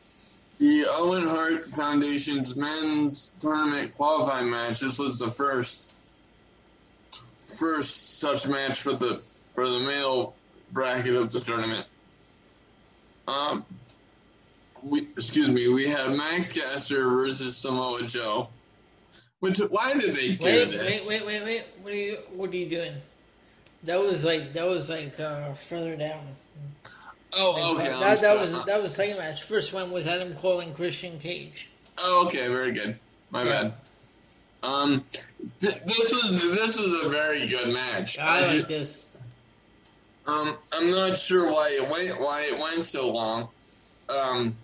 [0.58, 4.80] the Owen Hart Foundation's men's tournament qualifying match.
[4.80, 5.90] This was the first
[7.58, 9.20] first such match for the
[9.54, 10.34] for the male
[10.72, 11.86] bracket of the tournament.
[13.28, 13.64] Um,
[14.82, 15.68] we excuse me.
[15.68, 18.48] We have Max Caster versus Samoa Joe.
[19.40, 21.06] Which, why did they do Wait, this?
[21.06, 21.64] wait, wait, wait, wait.
[21.82, 22.18] What are you?
[22.34, 22.94] What are you doing?
[23.84, 26.36] That was like that was like uh, further down.
[27.34, 27.88] Oh, okay.
[27.88, 29.42] that, I'm that, was that was the second match.
[29.42, 31.68] First one was Adam Cole and Christian Cage.
[31.98, 32.98] Oh, okay, very good.
[33.30, 33.62] My Yeah.
[33.62, 33.72] bad.
[34.62, 35.04] Um,
[35.60, 38.18] th- this was this was a very good match.
[38.18, 39.10] I I like this.
[40.26, 43.48] um, I'm not sure why it went why it went so long.
[44.08, 44.54] Um,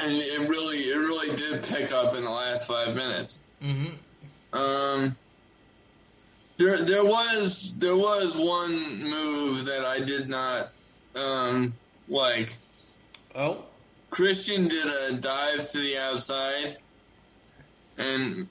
[0.00, 3.38] and it really it really did pick up in the last five minutes.
[3.62, 4.56] Mm-hmm.
[4.58, 5.16] Um,
[6.56, 10.70] there there was there was one move that I did not
[11.16, 11.72] um
[12.08, 12.50] like
[13.34, 13.64] Oh,
[14.10, 16.76] Christian did a dive to the outside,
[17.98, 18.48] and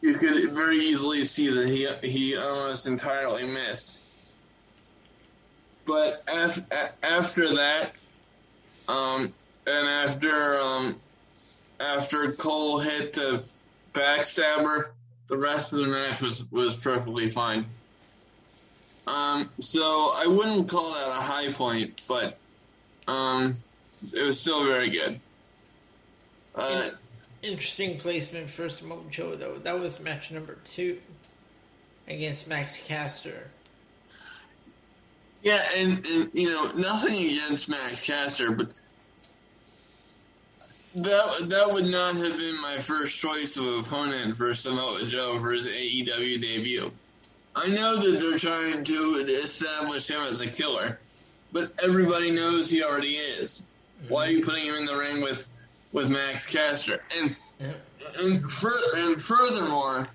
[0.00, 4.02] you could very easily see that he he almost entirely missed.
[5.86, 6.60] But af-
[7.04, 7.92] after that,
[8.88, 9.32] um,
[9.66, 11.00] and after um,
[11.78, 13.48] after Cole hit the
[13.92, 14.90] backstabber,
[15.28, 17.64] the rest of the match was was perfectly fine.
[19.06, 22.38] Um, so I wouldn't call that a high point, but
[23.06, 23.56] um,
[24.12, 25.20] it was still very good.
[26.54, 26.88] Uh,
[27.42, 29.58] interesting placement for Samoa Joe though.
[29.58, 30.98] That was match number two
[32.08, 33.50] against Max Caster.
[35.42, 38.70] yeah, and, and you know nothing against Max Caster, but
[40.96, 45.52] that that would not have been my first choice of opponent for Samoa Joe for
[45.52, 46.90] his AEW debut.
[47.56, 51.00] I know that they're trying to establish him as a killer,
[51.52, 53.62] but everybody knows he already is.
[54.08, 55.48] Why are you putting him in the ring with
[55.92, 57.00] with Max Caster?
[57.18, 57.34] And
[58.18, 58.44] and,
[58.96, 60.06] and furthermore,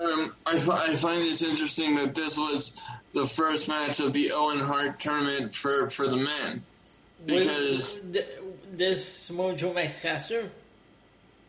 [0.00, 2.80] um, I, I find this interesting that this was
[3.14, 6.62] the first match of the Owen Hart tournament for, for the men.
[7.26, 8.26] Because, Wait,
[8.72, 10.50] this Mojo Max Caster.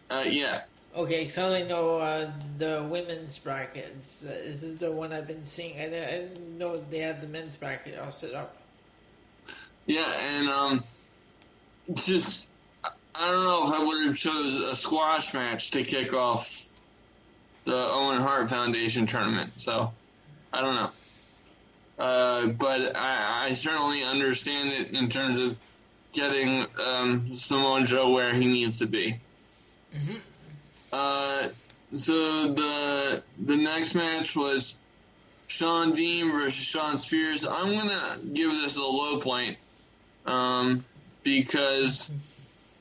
[0.10, 0.62] uh, yeah,
[0.95, 4.25] Okay, I know uh, the women's brackets.
[4.25, 5.80] Uh, this is the one I've been seeing.
[5.80, 8.58] I didn't, I didn't know they had the men's bracket all set up.
[9.86, 10.84] yeah, and um,
[11.93, 12.47] just
[12.84, 16.65] I- don't know if I would have chose a squash match to kick off
[17.65, 19.52] the Owen Hart Foundation tournament.
[19.58, 19.91] So
[20.52, 20.89] I don't know.
[21.99, 25.60] Uh, but I, I certainly understand it in terms of
[26.13, 29.19] getting um, Samoa Joe where he needs to be.
[30.91, 31.47] Uh,
[31.97, 34.75] so the the next match was
[35.47, 37.45] Shawn Dean versus Shawn Spears.
[37.45, 39.58] I'm gonna give this a low point
[40.25, 40.86] um,
[41.23, 42.12] because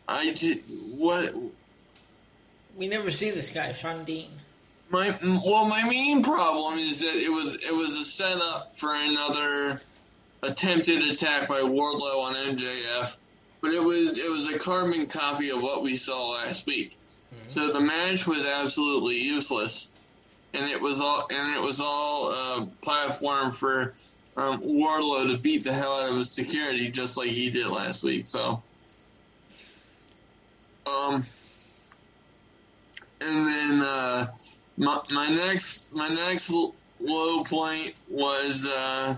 [0.07, 0.63] I ju-
[0.97, 1.35] what
[2.77, 4.31] We never see this guy, Shawn Dean.
[4.91, 9.81] My well, my main problem is that it was it was a setup for another
[10.43, 13.17] attempted attack by Wardlow on MJF,
[13.61, 16.97] but it was it was a carbon copy of what we saw last week.
[17.49, 19.89] So the match was absolutely useless,
[20.53, 23.95] and it was all and it was all a platform for
[24.37, 28.03] um, Wardlow to beat the hell out of his security, just like he did last
[28.03, 28.27] week.
[28.27, 28.63] So,
[30.87, 31.25] um,
[33.21, 34.27] and then uh,
[34.77, 39.17] my my next my next low point was uh,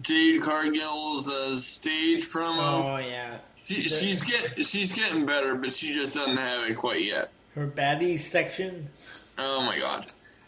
[0.00, 2.84] Jade Cargill's uh, stage promo.
[2.84, 3.38] Oh yeah,
[3.68, 7.30] She, she's get she's getting better, but she just doesn't have it quite yet.
[7.54, 8.88] her baddies section.
[9.36, 10.06] Oh my god!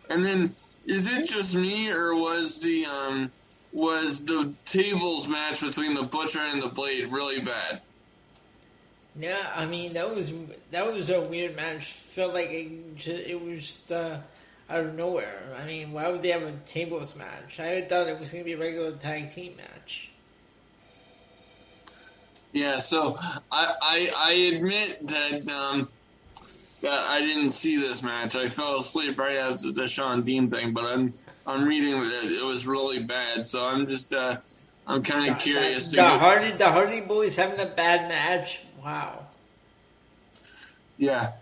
[0.09, 0.55] And then
[0.87, 3.31] is it just me or was the um
[3.73, 7.83] was the tables match between the Butcher and the Blade really bad?
[9.17, 10.33] Yeah, I mean that was
[10.71, 11.85] that was a weird match.
[11.93, 14.19] Felt like it, it was just uh,
[14.71, 15.43] out of nowhere.
[15.61, 17.61] I mean, why would they have a tables match?
[17.61, 20.10] I thought it was going to be a regular tag team match.
[22.53, 23.41] Yeah, so I
[23.83, 25.89] I, I admit that um
[26.83, 28.35] that I didn't see this match.
[28.37, 31.13] I fell asleep right after the Shawn Dean thing, but I'm
[31.47, 33.47] I'm reading that it was really bad.
[33.47, 34.39] So I'm just uh
[34.87, 38.09] I'm kind of curious The, to the go- Hardy, the Hardy Boys having a bad
[38.09, 38.63] match.
[38.83, 39.27] Wow.
[40.99, 41.33] Yeah.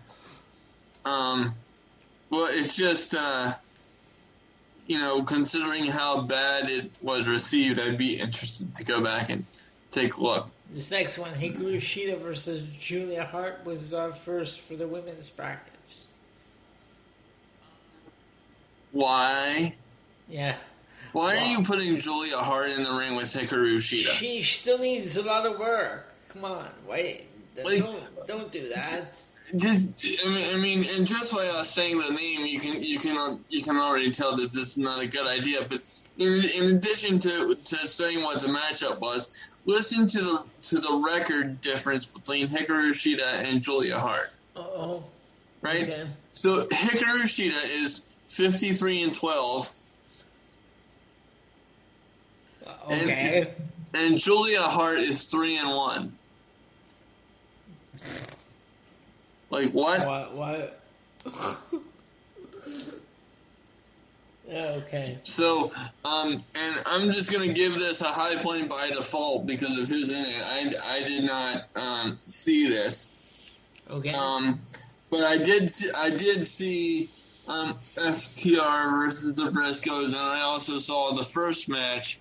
[1.05, 1.53] Um,
[2.29, 3.53] well, it's just, uh,
[4.87, 9.45] you know, considering how bad it was received, I'd be interested to go back and
[9.91, 10.49] take a look.
[10.71, 16.07] This next one, Hikaru Shida versus Julia Hart, was uh, first for the women's brackets.
[18.91, 19.75] Why?
[20.27, 20.55] Yeah.
[21.11, 21.41] Why Wow.
[21.41, 24.09] are you putting Julia Hart in the ring with Hikaru Shida?
[24.11, 26.13] She still needs a lot of work.
[26.29, 27.25] Come on, wait.
[27.63, 29.21] Like- don't, don't do that.
[29.55, 29.89] Just,
[30.23, 33.43] I mean, I mean, and just by us saying the name, you can you can
[33.49, 35.65] you can already tell that this is not a good idea.
[35.67, 35.81] But
[36.19, 41.03] in, in addition to to saying what the matchup was, listen to the to the
[41.05, 44.31] record difference between Hikaru Shida and Julia Hart.
[44.55, 45.03] Oh,
[45.61, 45.83] Right.
[45.83, 46.05] okay.
[46.33, 49.71] So Hikaru Shida is fifty three and twelve,
[52.65, 53.53] uh, Okay.
[53.93, 56.17] and Julia Hart is three and one.
[59.51, 60.05] Like what?
[60.05, 60.33] What?
[60.35, 60.79] What?
[64.51, 65.19] Okay.
[65.23, 65.71] So,
[66.03, 70.09] um, and I'm just gonna give this a high point by default because of who's
[70.09, 70.43] in it.
[70.43, 73.09] I, I did not um, see this,
[73.89, 74.11] Okay.
[74.11, 74.59] um,
[75.11, 77.09] but I did see, I did see
[77.47, 82.19] um, FTR versus the Briscoes, and I also saw the first match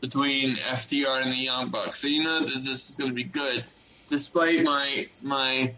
[0.00, 2.00] between FTR and the Young Bucks.
[2.00, 3.64] So you know that this is going to be good,
[4.08, 5.74] despite my my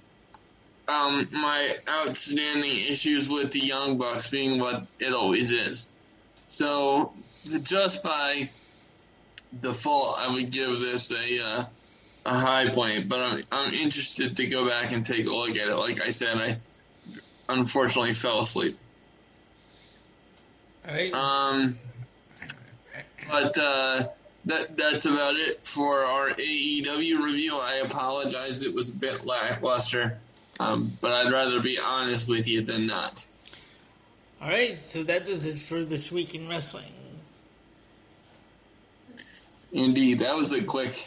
[0.89, 5.89] um, my outstanding issues with the Young Bucks being what it always is.
[6.49, 7.13] So
[7.63, 8.49] just by
[9.61, 11.65] default, I would give this a uh,
[12.25, 15.69] a high point, but I'm I'm interested to go back and take a look at
[15.69, 15.77] it.
[15.77, 16.59] Like I said, I
[17.49, 18.79] unfortunately fell asleep.
[20.87, 21.13] All right.
[21.13, 21.79] Um,
[23.31, 24.09] but uh,
[24.47, 27.57] that that's about it for our AEW review.
[27.57, 30.19] I apologize; it was a bit lackluster,
[30.61, 33.27] um, but I'd rather be honest with you than not.
[34.41, 34.83] All right.
[34.83, 36.93] So that does it for this week in wrestling.
[39.73, 41.05] Indeed, that was a quick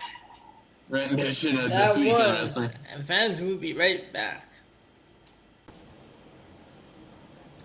[0.90, 2.70] rendition of That this week in wrestling.
[2.94, 4.48] And fans will be right back.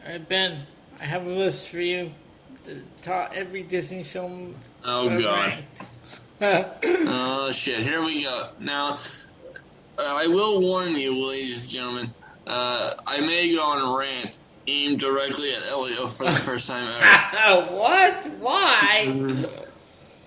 [0.04, 0.66] All right, Ben.
[1.00, 2.12] I have a list for you.
[2.64, 4.54] The top every Disney film.
[4.84, 5.54] Oh god.
[6.38, 7.82] Oh shit!
[7.82, 8.50] Here we go.
[8.60, 8.98] Now,
[9.98, 12.10] I will warn you, ladies and gentlemen.
[12.46, 16.86] Uh, I may go on a rant aimed directly at Elio for the first time
[16.86, 17.72] ever.
[17.72, 18.26] what?
[18.40, 19.46] Why?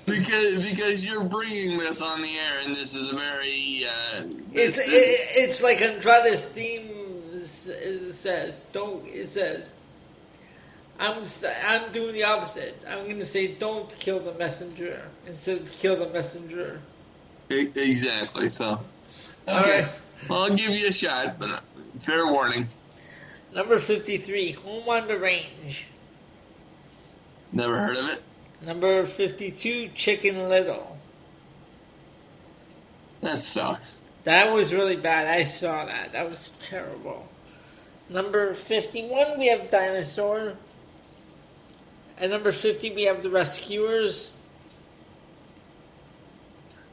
[0.06, 4.80] Because because you're bringing this on the air, and this is a very uh, It's
[4.80, 8.70] it, it's like Andrade's theme says.
[8.74, 9.76] Don't it says.
[11.00, 11.24] I'm
[11.66, 12.84] I'm doing the opposite.
[12.88, 16.82] I'm going to say don't kill the messenger instead of kill the messenger.
[17.50, 18.50] exactly.
[18.50, 18.80] So
[19.50, 20.02] All okay, right.
[20.30, 21.60] well I'll give you a shot, but uh,
[22.00, 22.68] fair warning.
[23.54, 25.88] Number fifty three, home on the range.
[27.52, 28.22] Never heard of it.
[28.62, 30.98] Number fifty two, Chicken Little.
[33.22, 33.98] That sucks.
[34.24, 35.28] That was really bad.
[35.28, 36.12] I saw that.
[36.12, 37.28] That was terrible.
[38.10, 40.54] Number 51, we have Dinosaur.
[42.20, 44.34] At number 50, we have The Rescuers.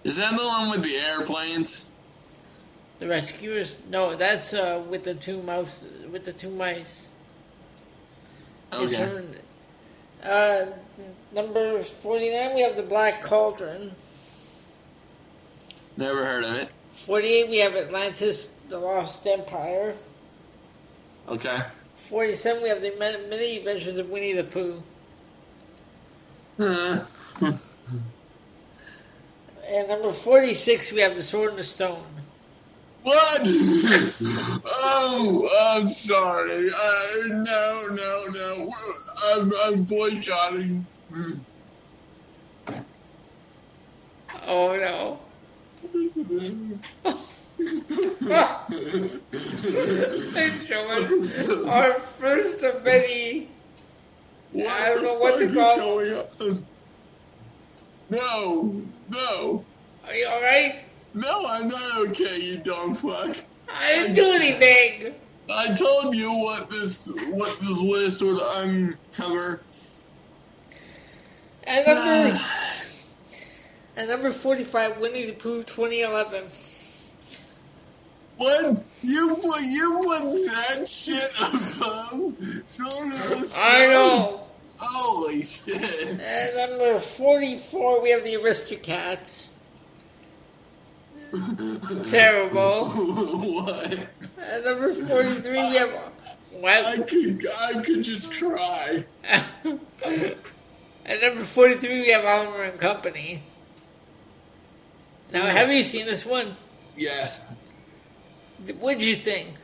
[0.05, 1.91] Is that the one with the airplanes?
[2.99, 3.79] The Rescuers?
[3.89, 7.11] No, that's uh, with the two mouse, with the two mice.
[8.73, 9.05] It's Okay.
[9.05, 9.35] from,
[10.23, 10.67] uh,
[11.33, 13.95] number 49, we have The Black Cauldron.
[15.97, 16.69] Never heard of it.
[16.95, 19.95] 48, we have Atlantis, The Lost Empire.
[21.29, 21.59] Okay.
[21.97, 24.83] 47, we have The Many Adventures of Winnie the Pooh.
[26.59, 27.05] Uh,
[29.69, 32.05] And number 46, we have The Sword and the Stone.
[33.07, 33.41] What?
[34.67, 35.49] oh,
[35.79, 36.73] I'm sorry.
[36.73, 38.69] Uh, no, no, no.
[39.27, 40.85] I'm, I'm boycotting.
[44.45, 45.21] Oh no.
[50.39, 53.49] And gentlemen, our first of many.
[54.51, 56.03] What I don't know what to call-?
[58.11, 59.65] No, no,
[60.09, 60.86] Are you alright?
[61.17, 63.35] No, I'm not okay, you dumb fuck.
[63.73, 65.15] I didn't do anything.
[65.51, 69.63] I told you what this what this list would uncover.
[71.65, 72.41] And number.
[73.97, 76.45] and number 45, Winnie the Pooh 2011.
[78.37, 82.35] What you put you put that shit above?
[83.57, 84.43] I know.
[84.79, 86.21] Holy shit!
[86.21, 89.56] And number 44, we have the Aristocats.
[92.11, 92.85] Terrible.
[92.87, 94.09] what?
[94.39, 96.13] And number 43, we have.
[96.65, 99.05] I could I could just cry.
[99.25, 103.43] At number 43, we have Oliver and Company.
[105.33, 106.57] Now, have you seen this one?
[106.97, 107.45] Yes.
[108.79, 109.57] What'd you think?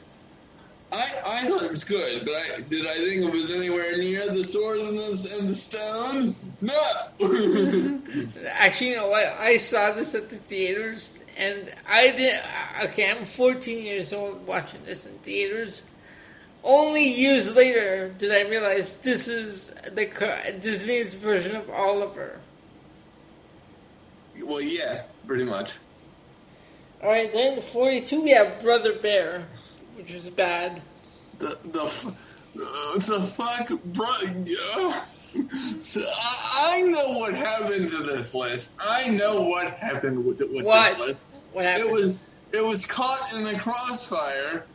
[0.93, 4.29] I, I thought it was good, but I, did I think it was anywhere near
[4.29, 6.35] the sword and the, and the stone?
[6.61, 6.75] No.
[8.51, 9.27] Actually, you know what?
[9.39, 12.39] I saw this at the theaters, and I did.
[12.85, 15.91] Okay, I'm 14 years old watching this in theaters.
[16.63, 20.07] Only years later did I realize this is the
[20.61, 22.39] Disney's version of Oliver.
[24.45, 25.79] well, yeah, pretty much.
[27.03, 29.49] All right, then 42 we have Brother Bear,
[29.95, 30.83] which is bad.
[31.39, 34.07] The the uh, the fuck, bro.
[35.81, 38.73] So I, I know what happened to this list.
[38.79, 40.99] I know what happened with, with What?
[40.99, 41.25] this list.
[41.53, 42.15] What It was
[42.53, 44.67] it was caught in the crossfire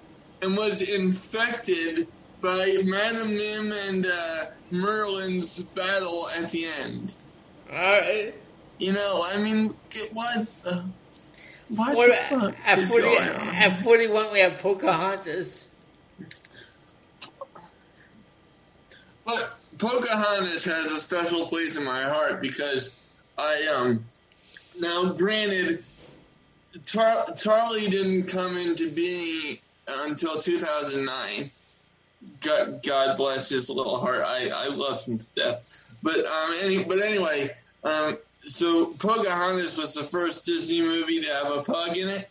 [0.41, 2.07] and was infected
[2.41, 7.13] by Madame Mim and uh, Merlin's battle at the end.
[7.71, 8.33] All right.
[8.79, 10.47] You know, I mean, get- what?
[10.65, 10.83] Uh,
[11.69, 15.75] what For- the fuck at, 40, at 41, we have Pocahontas.
[19.25, 22.91] But Pocahontas has a special place in my heart because
[23.37, 24.05] I um
[24.79, 25.83] now granted
[26.85, 29.57] Char- Charlie didn't come into being
[29.87, 31.51] until 2009.
[32.41, 34.21] God, God bless his little heart.
[34.25, 35.91] I, I love him to death.
[36.01, 37.53] But um any but anyway,
[37.83, 38.17] um
[38.47, 42.29] so Pocahontas was the first Disney movie to have a pug in it.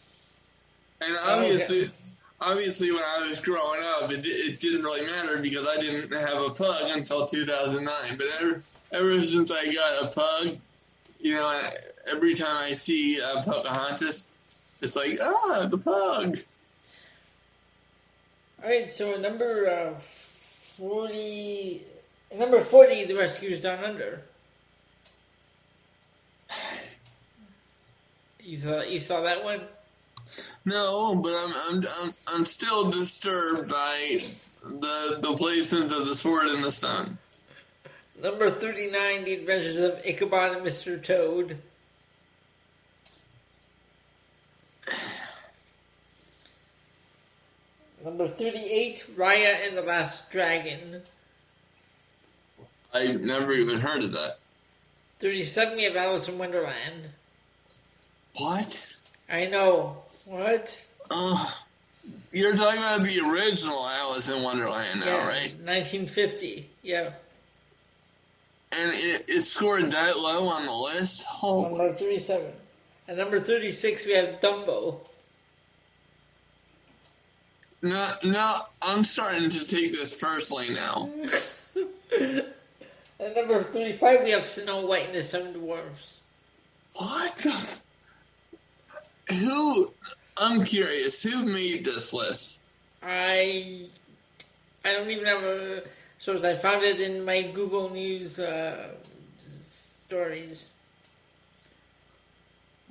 [1.00, 1.92] And obviously okay.
[2.40, 6.40] obviously when I was growing up it, it didn't really matter because I didn't have
[6.42, 8.16] a pug until 2009.
[8.16, 8.62] But ever
[8.92, 10.58] ever since I got a pug,
[11.20, 11.70] you know,
[12.10, 14.28] every time I see uh, Pocahontas,
[14.80, 16.38] it's like, ah, the pug.
[18.62, 21.82] All right, so number uh, forty,
[22.34, 24.22] number forty, The Rescuers Down Under.
[28.46, 29.60] You saw you saw that one?
[30.64, 34.20] No, but I'm I'm I'm, I'm still disturbed by
[34.62, 37.18] the the placement of the sword in the stone.
[38.22, 41.02] Number thirty-nine, The Adventures of Ichabod and Mr.
[41.02, 41.58] Toad.
[48.04, 51.02] Number thirty-eight, Raya and the Last Dragon.
[52.94, 54.38] I never even heard of that.
[55.18, 57.10] Thirty-seven, we have Alice in Wonderland.
[58.38, 58.94] What?
[59.28, 59.96] I know.
[60.24, 60.82] What?
[61.10, 61.50] Uh,
[62.32, 65.52] you're talking about the original Alice in Wonderland now, right?
[65.64, 66.68] 1950.
[66.82, 67.10] Yeah.
[68.72, 71.24] And it, it scored that low on the list.
[71.42, 72.46] Oh, Number 37.
[73.08, 74.98] At number 36, we have Dumbo.
[77.82, 81.08] no, no, I'm starting to take this personally now.
[83.18, 86.20] At number 35, we have Snow White and the Seven Dwarfs.
[86.94, 87.36] What?
[87.36, 87.78] the-
[89.28, 89.92] Who?
[90.36, 91.22] I'm curious.
[91.22, 92.60] Who made this list?
[93.02, 93.86] I
[94.84, 95.82] I don't even have a
[96.18, 96.44] source.
[96.44, 98.88] I found it in my Google News uh,
[99.64, 100.70] stories.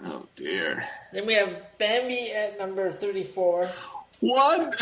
[0.03, 0.85] Oh dear.
[1.13, 3.67] Then we have Bambi at number 34.
[4.19, 4.75] What?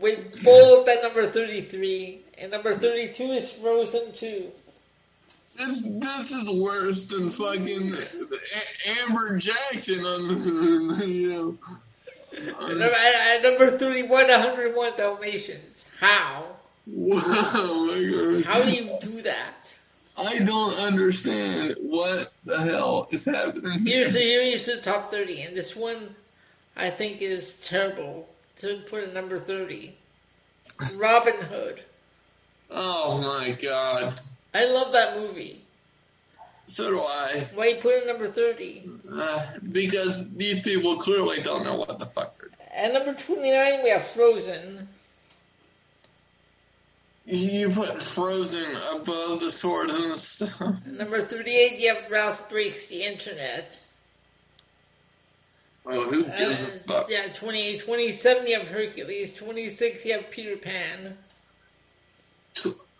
[0.00, 2.20] With Bolt at number 33.
[2.38, 4.50] And number 32 is Frozen 2.
[5.56, 11.58] This this is worse than fucking A- Amber Jackson on the you know.
[12.34, 15.84] At, number 31, 101 Dalmatians.
[16.00, 16.46] How?
[16.86, 17.20] Wow.
[18.46, 19.76] How do you do that?
[20.16, 23.84] I don't understand what the hell is happening.
[23.86, 23.96] here.
[23.98, 25.42] Here's the, here's the top 30.
[25.42, 26.14] And this one,
[26.76, 29.94] I think, is terrible to put at number 30.
[30.96, 31.82] Robin Hood.
[32.70, 34.18] Oh my god.
[34.54, 35.62] I love that movie.
[36.66, 37.46] So do I.
[37.54, 38.88] Why you put it number 30?
[39.12, 42.68] Uh, because these people clearly don't know what the fuck they're doing.
[42.74, 44.88] At number 29, we have Frozen.
[47.26, 50.80] You put Frozen above the sword and the stone.
[50.86, 53.80] Number 38, you have Ralph Breaks the Internet.
[55.84, 57.10] Well, who gives a Uh, fuck?
[57.10, 57.80] yeah, 28.
[57.84, 59.34] 27, you have Hercules.
[59.34, 61.18] 26, you have Peter Pan.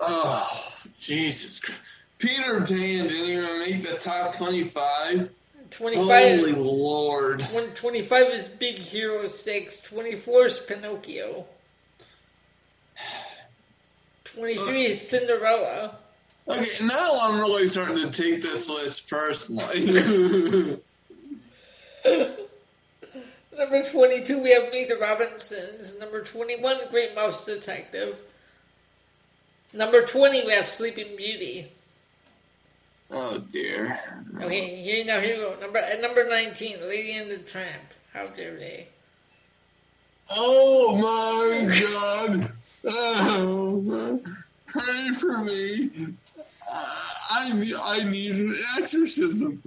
[0.04, 1.80] Oh, Jesus Christ.
[2.18, 5.30] Peter Pan didn't even make the top 25.
[5.70, 7.40] 25, Holy Lord.
[7.40, 9.80] 20 25 is Big Hero 6.
[9.80, 11.46] 24 is Pinocchio.
[14.24, 15.96] 23 is Cinderella.
[16.48, 19.86] Okay, now I'm really starting to take this list personally.
[23.56, 25.98] Number 22, we have Meet the Robinsons.
[25.98, 28.18] Number 21, Great Mouse Detective.
[29.72, 31.68] Number 20, we have Sleeping Beauty.
[33.10, 33.98] oh dear.
[34.40, 35.56] Okay, here now here we go.
[35.60, 37.82] Number at number 19, Lady and the Tramp.
[38.12, 38.86] How dare they?
[40.30, 42.52] Oh my god.
[42.84, 44.20] Oh,
[44.66, 45.90] pray for me.
[46.70, 46.98] Uh,
[47.30, 49.62] I need, I need an exorcism.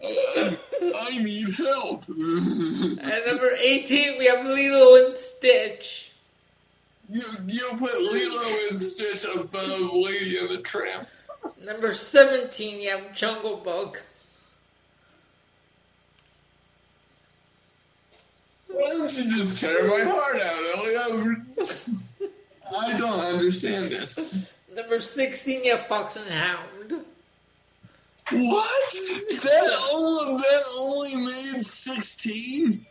[0.00, 0.54] Uh,
[0.96, 2.02] I need help.
[3.02, 6.07] At number 18, we have Lilo and Stitch.
[7.08, 11.08] You, you put Lilo and Stitch above Lady and the Tramp.
[11.62, 14.02] Number 17, you have Jungle Book.
[18.68, 21.80] Why don't you just tear my heart out, Elliot?
[22.78, 24.18] I don't understand this.
[24.74, 27.04] Number 16, you have Fox and Hound.
[28.30, 28.92] What?
[29.42, 32.84] That only that only made sixteen?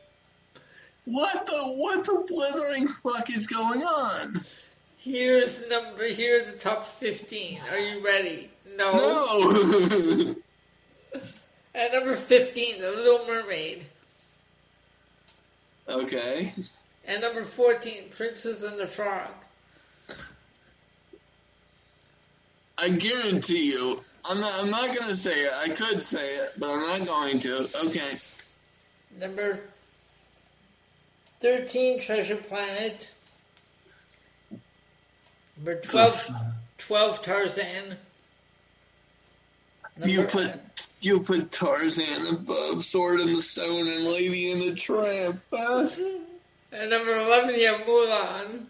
[1.08, 4.44] What the what the blithering fuck is going on?
[4.98, 7.62] Here's number, here are the top 15.
[7.72, 8.52] Are you ready?
[8.76, 8.92] No.
[8.92, 10.36] No.
[11.74, 13.86] At number 15, The Little Mermaid.
[15.88, 16.52] okay.
[17.08, 19.32] At number 14, Princess and the Frog.
[22.78, 24.52] I guarantee you, I'm not.
[24.62, 25.52] I'm not gonna say it.
[25.56, 27.70] I could say it, but I'm not going to.
[27.86, 28.18] Okay.
[29.18, 29.62] Number
[31.40, 33.14] 13, Treasure Planet.
[35.58, 36.32] Number 12,
[36.78, 37.98] 12 Tarzan.
[40.06, 40.60] You Number- put
[41.02, 45.42] you put Tarzan above Sword in the Stone and Lady in the Tramp.
[45.52, 45.88] huh?
[46.72, 48.66] And number 11, you have Mulan.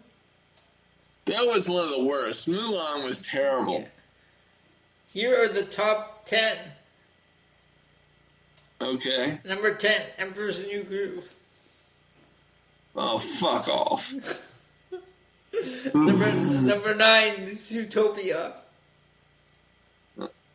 [1.26, 2.48] That was one of the worst.
[2.48, 3.86] Mulan was terrible.
[5.12, 6.56] Here are the top 10.
[8.80, 9.38] Okay.
[9.44, 11.34] Number 10, Emperor's New Groove.
[13.00, 14.12] Oh, fuck off.
[15.94, 16.32] Number,
[16.66, 18.54] number 9, Zootopia.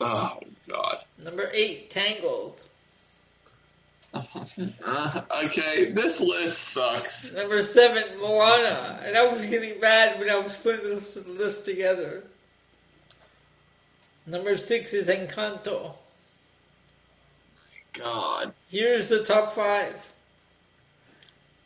[0.01, 0.97] Oh, God.
[1.23, 2.61] Number 8, Tangled.
[4.13, 7.33] Uh, okay, this list sucks.
[7.33, 8.99] Number 7, Moana.
[9.05, 12.23] And I was getting mad when I was putting this list together.
[14.27, 15.93] Number 6 is Encanto.
[17.93, 18.53] God.
[18.69, 20.12] Here's the top 5.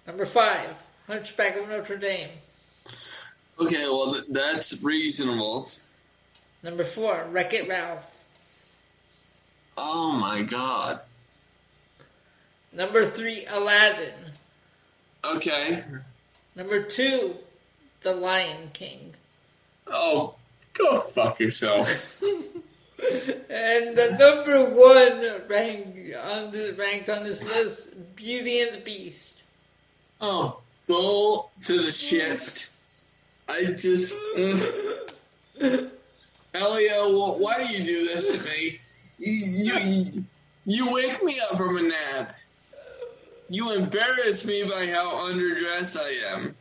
[0.07, 2.29] Number 5, Hunchback of Notre Dame.
[3.59, 5.67] Okay, well, th- that's reasonable.
[6.63, 8.23] Number 4, Wreck It Ralph.
[9.77, 11.01] Oh, my God.
[12.71, 14.13] Number 3, Aladdin.
[15.25, 15.83] Okay.
[16.55, 17.35] Number 2,
[18.01, 19.13] The Lion King.
[19.87, 20.35] Oh,
[20.73, 22.21] go fuck yourself.
[22.99, 29.36] And the number one rank on this ranked on this list, Beauty and the Beast.
[30.21, 32.71] Oh, go to the shift.
[33.47, 34.17] I just.
[34.37, 35.87] Uh,
[36.53, 38.79] Elio, why do you do this to me?
[39.19, 40.25] You, you,
[40.65, 42.35] you wake me up from a nap.
[43.49, 46.55] You embarrass me by how underdressed I am.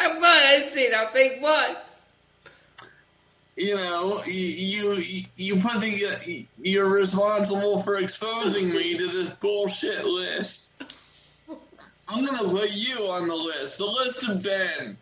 [0.00, 1.88] I'm not, I didn't say nothing, what?
[3.56, 10.06] You know, you you, you put the you're responsible for exposing me to this bullshit
[10.06, 10.70] list.
[12.12, 14.98] I'm gonna put you on the list, the list of Ben.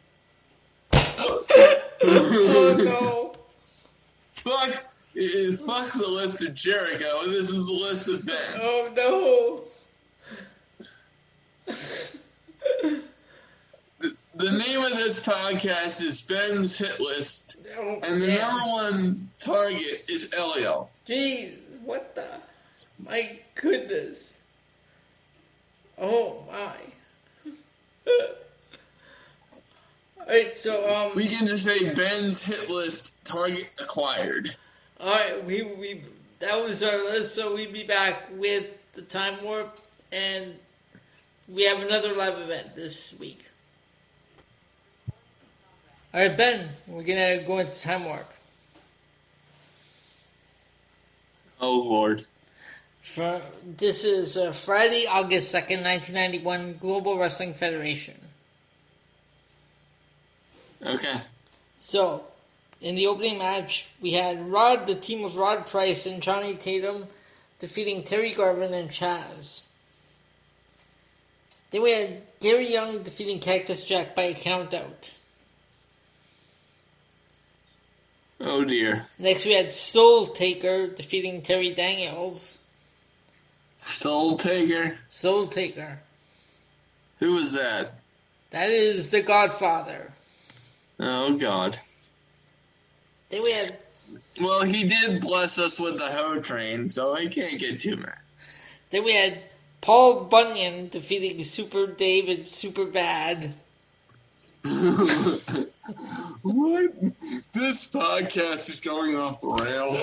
[2.03, 3.35] Oh no.
[4.37, 4.85] Fuck,
[5.17, 7.25] eh, fuck the list of Jericho.
[7.27, 8.61] This is the list of Ben.
[8.61, 9.61] Oh no.
[14.01, 18.39] The, the name of this podcast is Ben's Hit List, Oh, and the damn.
[18.41, 20.89] number one target is Elio.
[21.07, 21.53] Jeez,
[21.85, 22.27] what the?
[23.05, 24.33] My goodness.
[25.99, 26.73] Oh my.
[30.21, 31.13] Alright, so, um.
[31.17, 34.55] We can just say Ben's Hit List target acquired.
[35.01, 36.03] All right, we we
[36.41, 37.35] that was our list.
[37.35, 39.79] So we'd be back with the time warp,
[40.13, 40.55] and
[41.49, 43.45] we have another live event this week.
[46.13, 48.31] All right, Ben, we're gonna go into time warp.
[51.61, 52.27] Oh Lord.
[53.03, 58.15] For, this is uh, Friday, August second, nineteen ninety one, Global Wrestling Federation.
[60.85, 61.21] Okay.
[61.79, 62.25] So,
[62.81, 67.07] in the opening match, we had Rod, the team of Rod Price and Johnny Tatum,
[67.59, 69.63] defeating Terry Garvin and Chaz.
[71.71, 75.17] Then we had Gary Young defeating Cactus Jack by a countout.
[78.41, 79.07] Oh dear.
[79.19, 82.59] Next, we had Soul Taker defeating Terry Daniels.
[83.93, 84.99] Soul Taker.
[85.11, 86.01] Soul Taker.
[87.19, 87.95] Who was that?
[88.51, 90.13] That is the Godfather.
[90.99, 91.79] Oh God.
[93.29, 93.77] Then we had
[94.41, 98.19] Well, he did bless us with the hoe train, so I can't get too mad.
[98.91, 99.45] then we had
[99.81, 103.55] Paul Bunyan defeating Super David Super Bad.
[106.43, 106.93] What?
[107.53, 109.99] This podcast is going off the rails.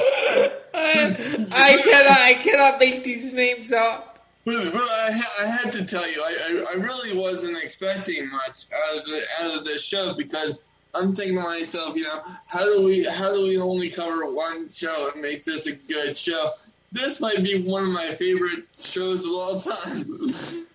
[0.73, 4.25] I, I cannot I cannot make these names up.
[4.45, 8.67] But, but I, I had to tell you, I, I, I really wasn't expecting much
[8.73, 10.61] out of the out of this show because
[10.95, 14.71] I'm thinking to myself, you know, how do we how do we only cover one
[14.71, 16.51] show and make this a good show?
[16.91, 20.65] This might be one of my favorite shows of all time.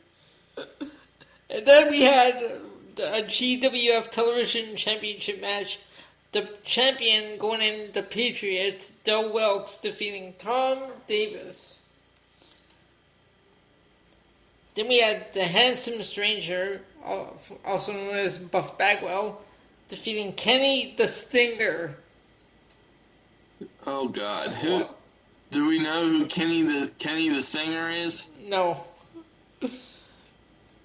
[1.51, 2.61] And then we had
[2.99, 5.79] a GWF Television Championship match.
[6.33, 11.81] The champion going in the Patriots, Del Wilkes defeating Tom Davis.
[14.75, 16.81] Then we had the Handsome Stranger,
[17.65, 19.43] also known as Buff Bagwell,
[19.89, 21.97] defeating Kenny the Stinger.
[23.87, 24.87] oh God, who
[25.51, 28.27] do we know who Kenny the Kenny the singer is?
[28.43, 28.83] No.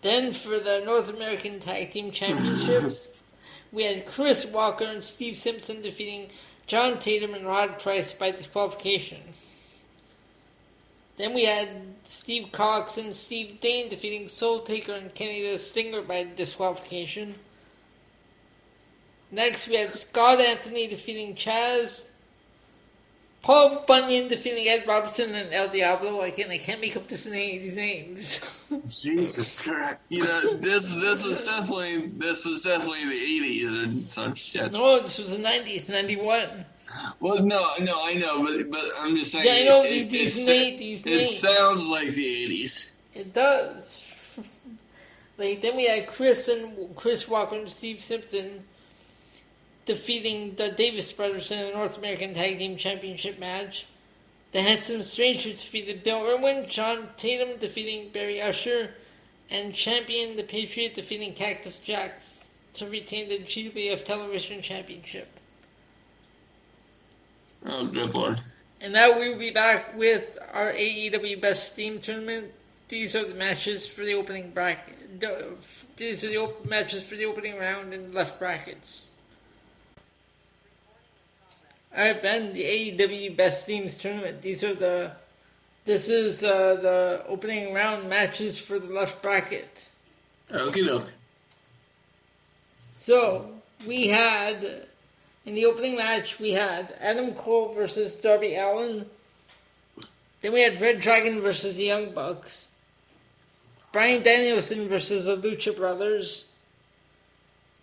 [0.01, 3.15] Then for the North American Tag Team Championships,
[3.71, 6.29] we had Chris Walker and Steve Simpson defeating
[6.67, 9.19] John Tatum and Rod Price by disqualification.
[11.17, 11.69] Then we had
[12.03, 17.35] Steve Cox and Steve Dane defeating Soul Taker and Kenny the Stinger by disqualification.
[19.31, 22.11] Next, we had Scott Anthony defeating Chaz.
[23.47, 26.21] Paul Bunyan defeating Ed Robinson and El Diablo.
[26.21, 28.67] I can't, I can't make up this name, these names.
[29.01, 29.99] Jesus Christ!
[30.09, 30.93] You know this.
[30.93, 32.07] This was definitely.
[32.07, 34.73] This was definitely the eighties or some shit.
[34.73, 36.65] no, this was the nineties, ninety one.
[37.21, 39.45] Well, no, no, I know, but but I'm just saying.
[39.45, 40.79] Yeah, I know it, these, it, these, it, names.
[40.79, 41.39] These it names.
[41.39, 42.97] sounds like the eighties.
[43.15, 44.37] It does.
[45.37, 48.65] like then we had Chris and Chris Walker and Steve Simpson
[49.87, 53.87] defeating the Davis brothers in a North American Tag Team Championship match.
[54.51, 58.91] The Handsome Stranger defeated Bill Irwin, John Tatum defeating Barry Usher,
[59.49, 62.21] and Champion the Patriot defeating Cactus Jack
[62.73, 65.27] to retain the GWF Television Championship.
[67.65, 68.39] Oh, good lord!
[68.79, 72.51] And now we will be back with our AEW Best Steam Tournament.
[72.89, 75.19] These are the matches for the opening bracket.
[75.97, 79.11] These are the op- matches for the opening round in the left brackets.
[81.97, 84.43] Alright, Ben, the AEW Best Teams Tournament.
[84.43, 85.13] These are the.
[85.83, 89.89] This is uh, the opening round matches for the left bracket.
[90.51, 91.11] Okay, doke.
[92.99, 93.49] So,
[93.87, 94.85] we had.
[95.47, 99.07] In the opening match, we had Adam Cole versus Darby Allin.
[100.41, 102.69] Then we had Red Dragon versus the Young Bucks.
[103.91, 106.51] Bryan Danielson versus the Lucha Brothers.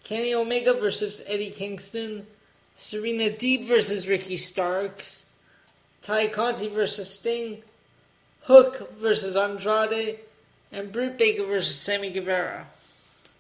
[0.05, 2.27] Kenny Omega versus Eddie Kingston.
[2.75, 5.27] Serena Deeb versus Ricky Starks.
[6.03, 7.63] Tay Conti versus Sting.
[8.43, 10.19] Hook versus Andrade.
[10.73, 12.67] And Britt Baker versus Sammy Guevara.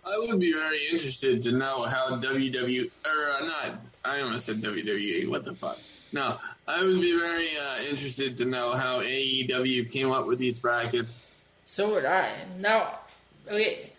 [0.07, 3.81] I would be very interested to know how WWE or uh, not.
[4.05, 5.29] I almost said WWE.
[5.29, 5.79] What the fuck?
[6.13, 10.59] No, I would be very uh, interested to know how AEW came up with these
[10.59, 11.29] brackets.
[11.67, 12.31] So would I.
[12.61, 13.01] Now,
[13.49, 13.91] okay,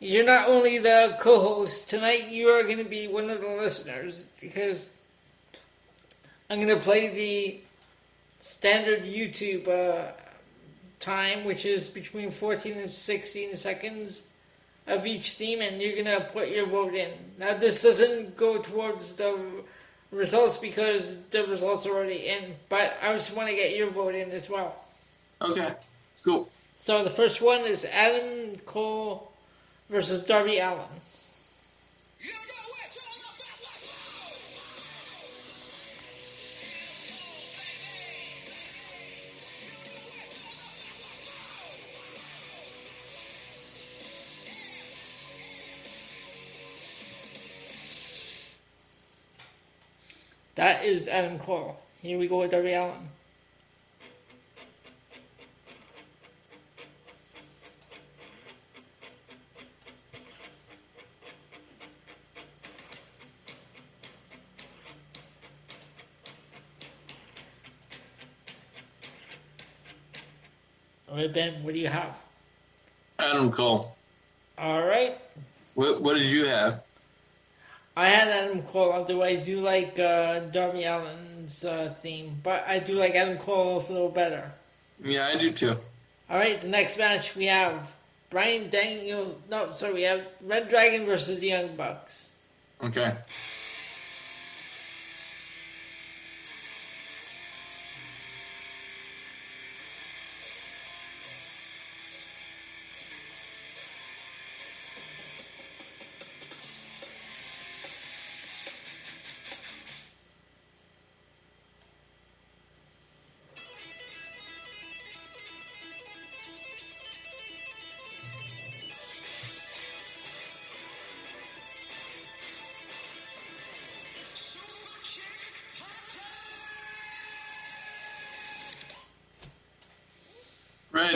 [0.00, 2.28] you're not only the co-host tonight.
[2.30, 4.92] You are going to be one of the listeners because
[6.48, 7.60] I'm going to play the
[8.40, 10.12] standard YouTube uh,
[11.00, 14.30] time, which is between 14 and 16 seconds
[14.86, 17.10] of each theme, and you're going to put your vote in.
[17.38, 19.38] Now, this doesn't go towards the
[20.10, 24.14] results because the results are already in, but I just want to get your vote
[24.14, 24.76] in as well.
[25.42, 25.74] Okay,
[26.24, 26.48] cool.
[26.74, 29.30] So the first one is Adam Cole
[29.88, 30.84] versus Darby Allin.
[50.54, 51.78] That is Adam Cole.
[52.02, 53.10] Here we go with Darby Allin.
[71.18, 72.16] All right, Ben, what do you have?
[73.18, 73.96] Adam Cole.
[74.56, 75.18] All right.
[75.74, 76.84] What What did you have?
[77.96, 82.78] I had Adam Cole, although I do like uh, Darby Allin's uh, theme, but I
[82.78, 84.52] do like Adam Cole also a little better.
[85.02, 85.74] Yeah, I do too.
[86.30, 87.92] All right, the next match we have
[88.30, 89.40] Bryan Daniel.
[89.50, 92.30] No, sorry, we have Red Dragon versus the Young Bucks.
[92.80, 93.10] Okay.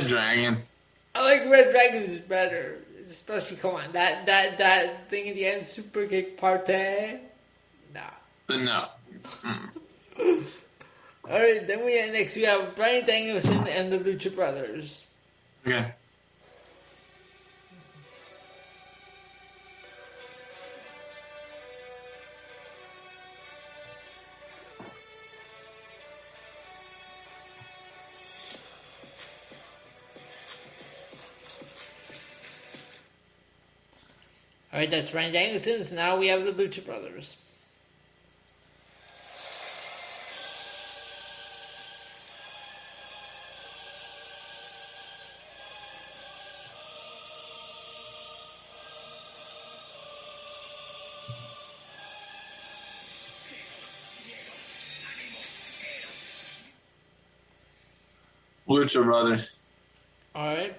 [0.02, 0.56] Red Dragon.
[1.14, 5.64] I like Red Dragons better, especially come on that that that thing at the end,
[5.64, 7.18] super kick party.
[7.94, 8.00] Nah.
[8.48, 8.86] But no.
[11.24, 15.04] All right, then we next we have Bryan Danielson and the Lucha Brothers.
[15.64, 15.92] Okay.
[34.82, 35.92] Alright, that's Bryan Danielson's.
[35.92, 37.36] Now we have the Lucha Brothers.
[58.68, 59.60] Lucha Brothers.
[60.34, 60.74] All right.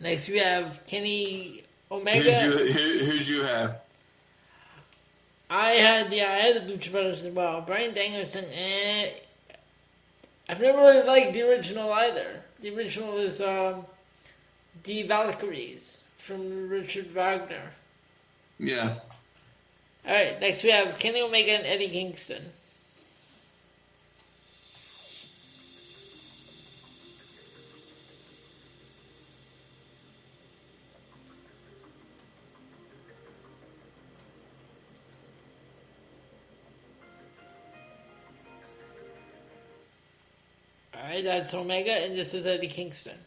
[0.00, 2.36] Next, we have Kenny Omega.
[2.36, 3.80] Who'd you, who, who'd you have?
[5.48, 7.60] I had yeah, I had the Lucha Brothers as well.
[7.60, 9.10] Bryan Danielson, eh.
[10.48, 12.42] I've never really liked the original either.
[12.60, 13.86] The original is um,
[14.82, 17.72] Die Valkyries from Richard Wagner.
[18.58, 18.98] Yeah.
[20.06, 22.52] All right, next we have Kenny Omega and Eddie Kingston.
[41.26, 43.18] That's Omega, and this is Eddie Kingston.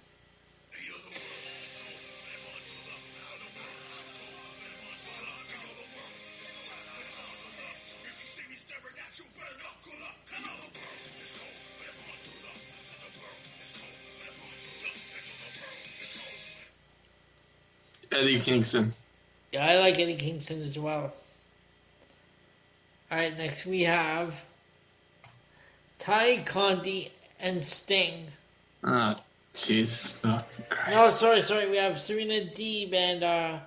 [18.14, 18.93] Eddie Kingston.
[19.52, 21.12] Yeah, I like Eddie Kingston as well.
[23.12, 24.45] All right, next we have
[25.97, 28.28] Tay Conti and Sting.
[28.84, 29.16] Oh,
[29.56, 30.16] jeez.
[30.24, 30.44] Oh,
[30.90, 31.70] No, sorry, sorry.
[31.70, 33.60] We have Serena Deeb and uh,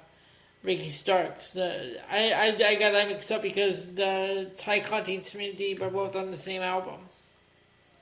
[0.63, 1.53] Ricky Starks.
[1.53, 5.81] The, I, I I got that mixed up because the Tay Conti and Serena Deeb
[5.83, 7.01] are both on the same album.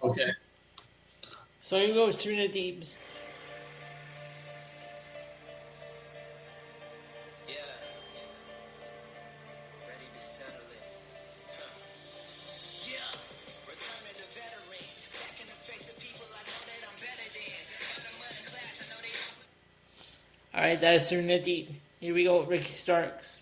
[0.02, 0.30] Okay.
[1.60, 2.96] So you go with Serena Deeb's.
[20.70, 21.66] Right, that is Serena Deeb.
[21.98, 23.36] Here we go Ricky Starks.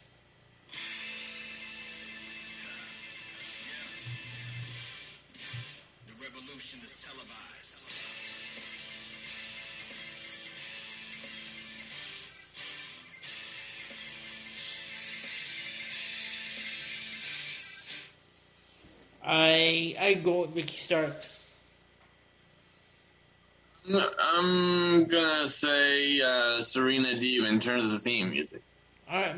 [6.06, 7.84] The revolution is televised.
[19.22, 21.47] I I go with Ricky Starks.
[23.90, 28.62] I'm gonna say uh, Serena Deeb in terms of the theme music.
[29.10, 29.36] All right.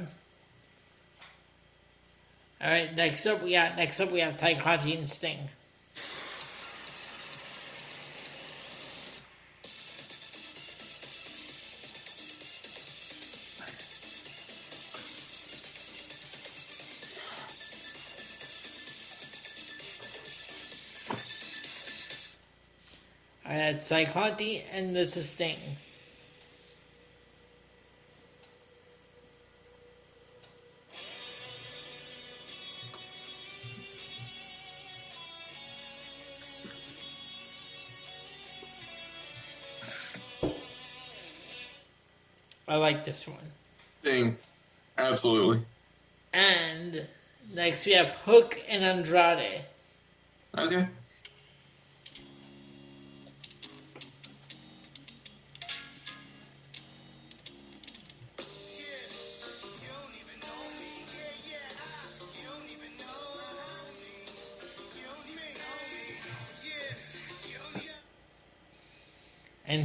[2.63, 2.95] All right.
[2.95, 5.49] Next up, we got next up we have Conti and Sting.
[23.61, 24.05] Had Ty
[24.73, 25.57] and the Sting.
[42.67, 43.37] I like this one.
[44.03, 44.37] Thing.
[44.97, 45.63] Absolutely.
[46.33, 47.05] And
[47.53, 49.65] next we have Hook and Andrade.
[50.57, 50.87] Okay.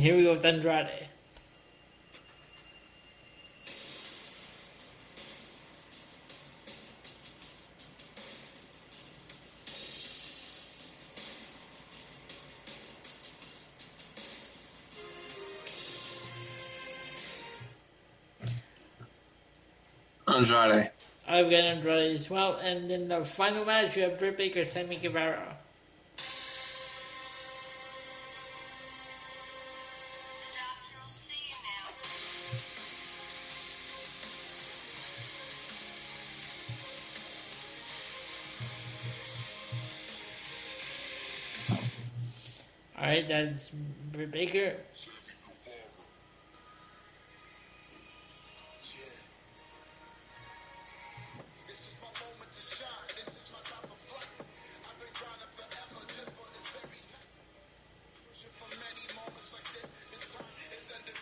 [0.06, 1.08] Here we go with Andrade.
[20.28, 20.91] Andrade.
[21.28, 22.58] I've got Andrade as well.
[22.58, 25.58] And in the final match, we have Britt Baker, Sammy Guevara.
[43.44, 43.72] Is
[60.98, 61.16] ending.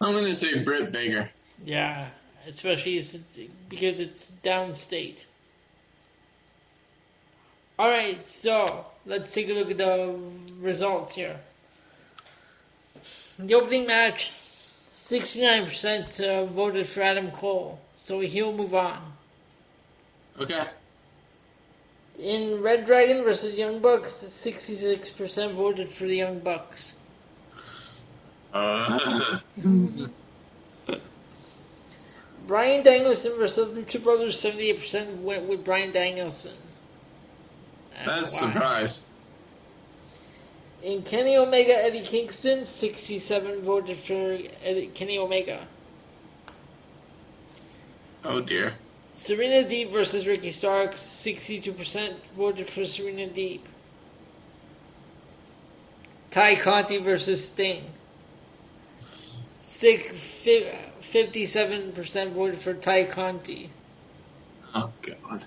[0.00, 1.30] I'm gonna say Britt Baker.
[1.64, 2.08] Yeah,
[2.46, 5.26] especially since, because it's downstate.
[7.78, 10.16] All right, so let's take a look at the
[10.58, 11.38] results here.
[13.38, 14.32] The opening match,
[14.92, 19.12] 69% uh, voted for Adam Cole, so he'll move on.
[20.40, 20.64] Okay.
[22.18, 26.96] In Red Dragon versus Young Bucks, 66% voted for the Young Bucks.
[28.52, 29.38] Uh,
[32.48, 36.54] Bryan Danielson versus Lucha Brothers, 78% went with Bryan Danielson.
[37.98, 38.52] I don't that's know why.
[38.52, 39.04] surprise.
[40.82, 45.66] In Kenny Omega, Eddie Kingston, 67 voted for Eddie, Kenny Omega.
[48.24, 48.74] Oh dear.
[49.12, 53.60] Serena Deeb versus Ricky Starks, 62% voted for Serena Deeb.
[56.30, 57.84] Tay Conti versus Sting.
[59.58, 63.70] Six, fi- 57% voted for Tay Conti.
[64.74, 65.44] Oh god.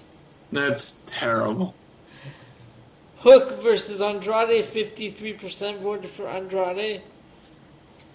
[0.52, 1.74] That's terrible.
[3.22, 7.02] Hook versus Andrade, 53% voted for Andrade.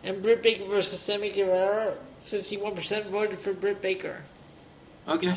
[0.02, 1.94] And Britt Baker versus Sammy Guevara,
[2.24, 4.22] 51% voted for Britt Baker.
[5.08, 5.34] Okay.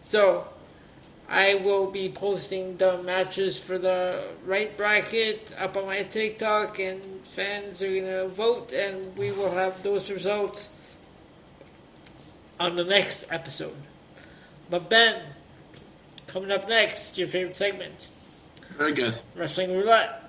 [0.00, 0.48] So,
[1.28, 7.00] I will be posting the matches for the right bracket up on my TikTok, and
[7.24, 10.74] fans are going to vote, and we will have those results
[12.58, 13.76] on the next episode.
[14.70, 15.20] But, Ben,
[16.34, 18.08] coming up next, your favorite segment
[18.76, 19.20] Very good.
[19.36, 20.20] Wrestling Roulette.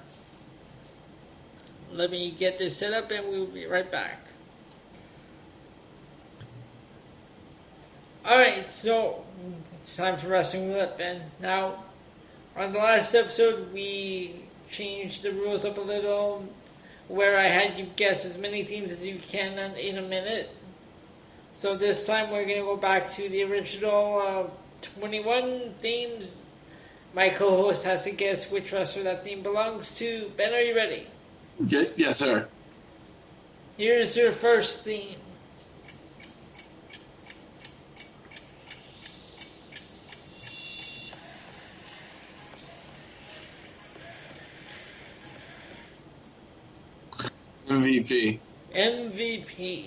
[1.92, 4.20] Let me get this set up, and we'll be right back.
[8.24, 9.26] Alright, so
[9.82, 11.22] it's time for Wrestling Roulette, Ben.
[11.40, 11.86] Now,
[12.56, 16.48] on the last episode, we changed the rules up a little,
[17.08, 20.56] where I had you guess as many themes as you can in- in a minute.
[21.56, 26.46] So this time, we're going to go back to the original uh, 21 themes.
[27.14, 30.32] My co host has to guess which wrestler that theme belongs to.
[30.38, 31.08] Ben, are you ready?
[31.68, 32.48] Ye- yes, sir.
[33.78, 35.18] Here's your first theme.
[47.70, 48.40] MVP.
[48.74, 49.86] MVP.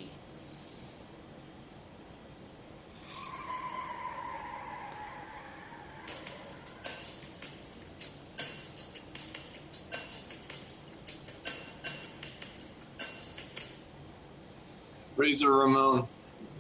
[15.19, 16.07] Razor Ramon.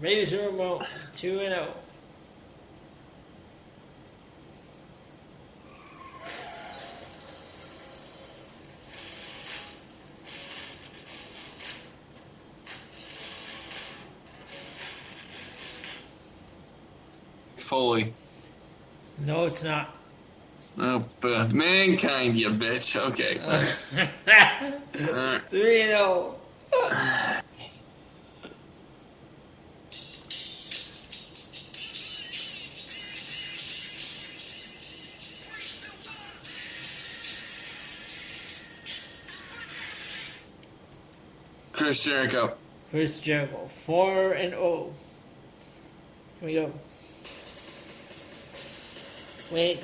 [0.00, 0.84] Razor Ramon,
[1.14, 1.56] 2 and oh.
[1.56, 1.74] 0.
[17.58, 18.12] Foley.
[19.18, 19.94] No, it's not.
[20.80, 22.96] Oh, uh, mankind, you bitch.
[23.12, 23.38] Okay.
[23.38, 25.42] Alright.
[25.50, 26.34] 3 and oh.
[41.88, 42.54] Chris Jericho.
[42.90, 44.92] Chris Jericho, 4 and 0.
[46.40, 46.72] Here we go.
[49.50, 49.82] Wait.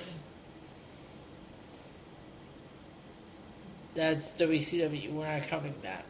[3.95, 5.13] That's WCW.
[5.13, 6.05] We're not counting that.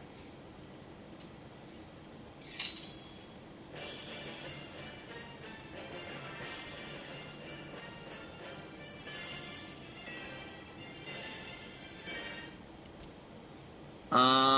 [14.11, 14.54] Um.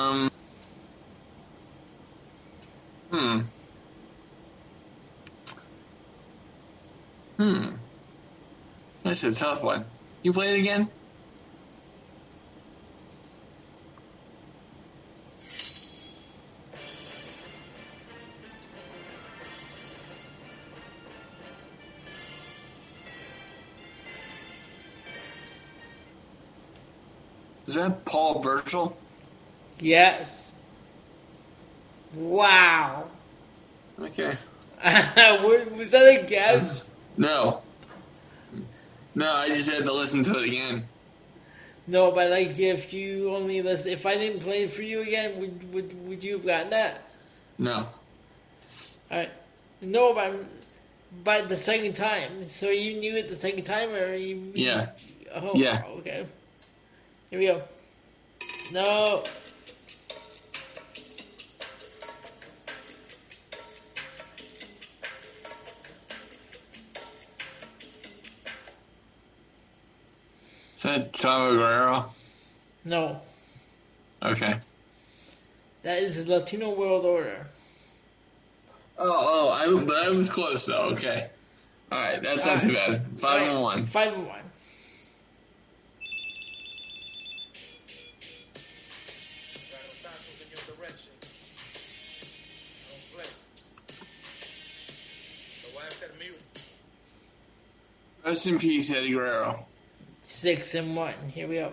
[3.10, 3.40] Hmm.
[7.38, 7.70] Hmm.
[9.04, 9.86] That's a tough one.
[10.24, 10.90] You play it again?
[27.68, 28.98] Is that Paul Burchill?
[29.80, 30.57] Yes.
[32.18, 33.10] Wow.
[34.00, 34.34] Okay.
[34.84, 36.88] Was that a guess?
[37.16, 37.62] No.
[39.14, 40.88] No, I just had to listen to it again.
[41.88, 45.40] No, but like if you only listen, if I didn't play it for you again,
[45.40, 47.02] would would would you have gotten that?
[47.58, 47.88] No.
[49.10, 49.32] All right.
[49.82, 50.34] No, but
[51.24, 52.46] but the second time.
[52.46, 54.52] So you knew it the second time, or you?
[54.54, 54.90] Yeah.
[55.34, 55.54] Oh.
[55.56, 55.84] Yeah.
[56.00, 56.26] Okay.
[57.30, 57.62] Here we go.
[58.72, 59.24] No.
[70.88, 72.12] That Chavo Guerrero?
[72.86, 73.22] No.
[74.24, 74.56] Okay.
[75.84, 77.46] That is Latino World Order.
[78.98, 80.90] Oh, oh, I, but I was close though.
[80.94, 81.30] Okay.
[81.92, 83.06] All right, that's not too bad.
[83.18, 83.86] Five and one.
[83.86, 84.40] Five and one.
[89.72, 91.14] Random bouncers in your direction.
[92.90, 93.30] Don't play.
[95.64, 96.42] The wife said mute.
[98.26, 99.68] Rest in peace, Eddie Guerrero.
[100.30, 101.14] Six and one.
[101.34, 101.72] Here we go.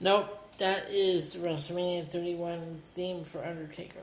[0.00, 4.00] Nope, that is the WrestleMania 31 theme for Undertaker.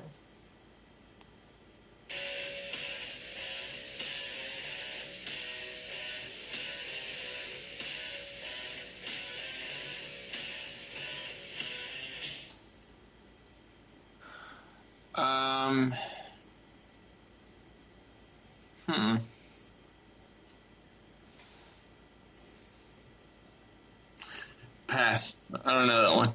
[15.15, 15.93] Um.
[18.87, 19.15] Hmm.
[24.87, 25.35] Pass.
[25.65, 26.29] I don't know that one.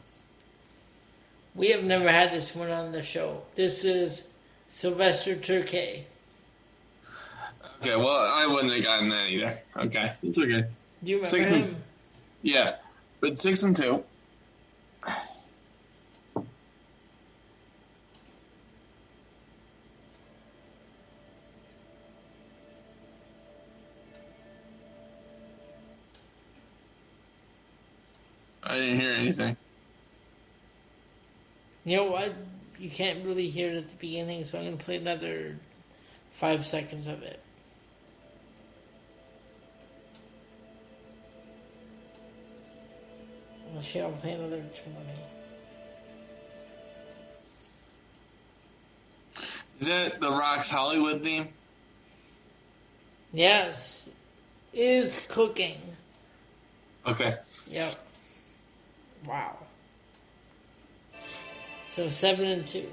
[1.54, 3.42] We have never had this one on the show.
[3.54, 4.28] This is
[4.68, 6.02] Sylvester Terkay.
[7.80, 9.58] Okay, well, I wouldn't have gotten that either.
[9.76, 10.64] Okay, it's okay.
[11.02, 11.54] Do you remember Six him?
[11.62, 11.82] and-
[12.42, 12.76] Yeah,
[13.20, 14.04] but six and two.
[28.80, 29.56] Didn't hear anything.
[31.84, 32.34] You know what?
[32.78, 35.58] You can't really hear it at the beginning, so I'm going to play another
[36.30, 37.40] five seconds of it.
[43.72, 44.70] Well, shit, I'll play another 20.
[49.80, 51.48] Is that the Rock's Hollywood theme?
[53.32, 54.10] Yes,
[54.72, 55.80] is cooking.
[57.06, 57.36] Okay.
[57.68, 57.94] Yep.
[59.26, 59.56] Wow.
[61.90, 62.88] So seven and two.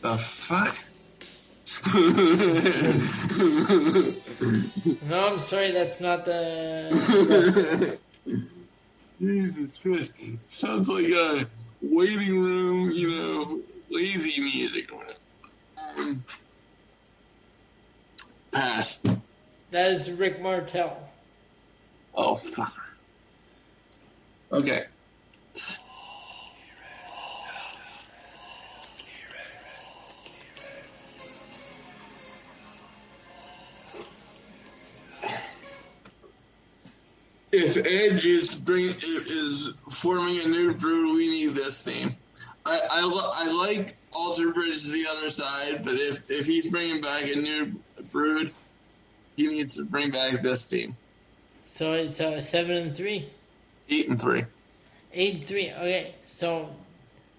[0.00, 0.76] The fuck?
[5.08, 7.98] No, I'm sorry, that's not the.
[9.20, 10.14] Jesus Christ.
[10.48, 11.46] Sounds like a
[11.80, 14.92] waiting room, you know, lazy music.
[14.92, 15.18] or whatever.
[15.98, 16.24] Um,
[18.50, 18.98] pass.
[19.72, 21.08] That is Rick Martel.
[22.14, 22.74] Oh, fuck.
[24.52, 24.84] Okay.
[37.50, 42.16] If Edge is bring is forming a new brood, we need this theme.
[42.64, 46.68] I I, li- I like Alter Bridge to the other side, but if if he's
[46.68, 47.78] bringing back a new
[48.10, 48.52] brood,
[49.36, 50.96] he needs to bring back this theme.
[51.66, 53.30] So it's uh, seven and three.
[53.88, 54.44] Eight and three.
[55.12, 55.70] Eight and three.
[55.70, 56.70] Okay, so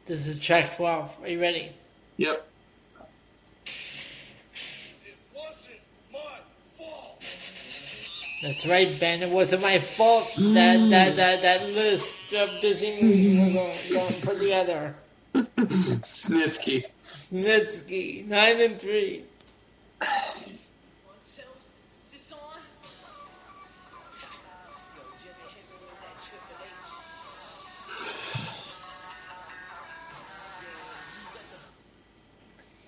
[0.05, 1.17] this is track 12.
[1.21, 1.71] Are you ready?
[2.17, 2.47] Yep.
[3.65, 5.79] It wasn't
[6.11, 6.19] my
[6.63, 7.21] fault.
[8.41, 9.23] That's right, Ben.
[9.23, 14.21] It wasn't my fault that that that, that list of Disney movies was going, going
[14.21, 14.95] put together.
[15.33, 16.85] Snitsky.
[17.03, 19.23] Snitsky, nine and three.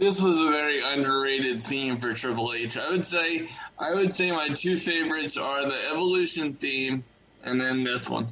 [0.06, 2.78] This was a very underrated theme for Triple H.
[2.78, 3.50] I would say
[3.80, 7.04] I would say my two favorites are the Evolution theme
[7.44, 8.28] and then this one.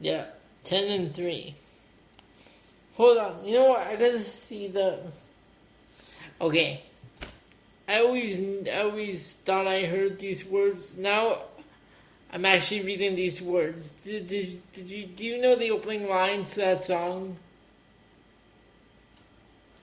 [0.00, 0.24] Yeah,
[0.64, 1.54] ten and three.
[2.96, 3.44] Hold on.
[3.44, 3.86] You know what?
[3.86, 4.98] I gotta see the.
[6.40, 6.82] Okay.
[7.86, 10.98] I always, I always thought I heard these words.
[10.98, 11.42] Now,
[12.32, 13.92] I'm actually reading these words.
[13.92, 17.36] Did, did, did you do you know the opening lines to that song?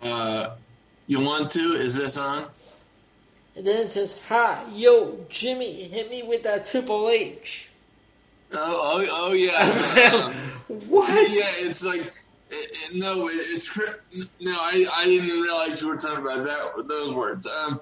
[0.01, 0.57] Uh,
[1.07, 1.73] you want to?
[1.73, 2.45] Is this on?
[3.55, 7.69] And then it says, "Hi, yo, Jimmy, hit me with that Triple H."
[8.53, 10.34] Oh, oh, oh yeah.
[10.88, 11.30] What?
[11.30, 12.13] yeah, it's like it,
[12.49, 13.77] it, no, it, it's
[14.39, 14.53] no.
[14.53, 17.45] I I didn't realize you were talking about that those words.
[17.45, 17.81] Um,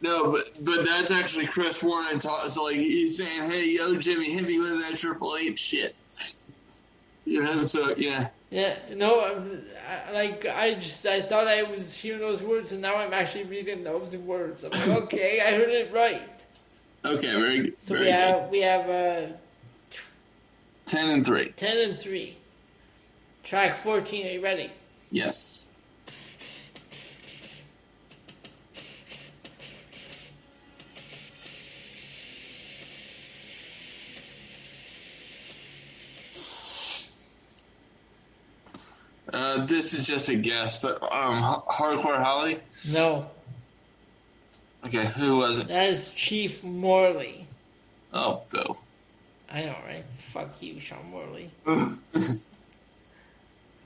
[0.00, 2.48] no, but but that's actually Chris Warren talk.
[2.48, 5.94] So like he's saying, "Hey, yo, Jimmy, hit me with that Triple H shit."
[7.24, 8.28] You know, so yeah.
[8.50, 12.80] Yeah, no, I'm- I, like I just I thought I was hearing those words, and
[12.80, 14.64] now I'm actually reading those words.
[14.64, 16.22] I'm like, okay, I heard it right.
[17.04, 17.82] Okay, very good.
[17.82, 18.18] So very we good.
[18.20, 19.32] have we have uh,
[20.86, 21.50] Ten and three.
[21.56, 22.36] ten and three.
[23.42, 24.26] Track fourteen.
[24.26, 24.70] Are you ready?
[25.10, 25.53] Yes.
[39.34, 42.60] Uh, this is just a guess, but um, H- Hardcore Holly.
[42.92, 43.28] No,
[44.86, 45.68] Okay, who was it?
[45.68, 47.48] that is Chief Morley.
[48.12, 48.78] Oh, Bill.
[49.50, 50.04] I know, right?
[50.18, 51.50] Fuck you, Sean Morley.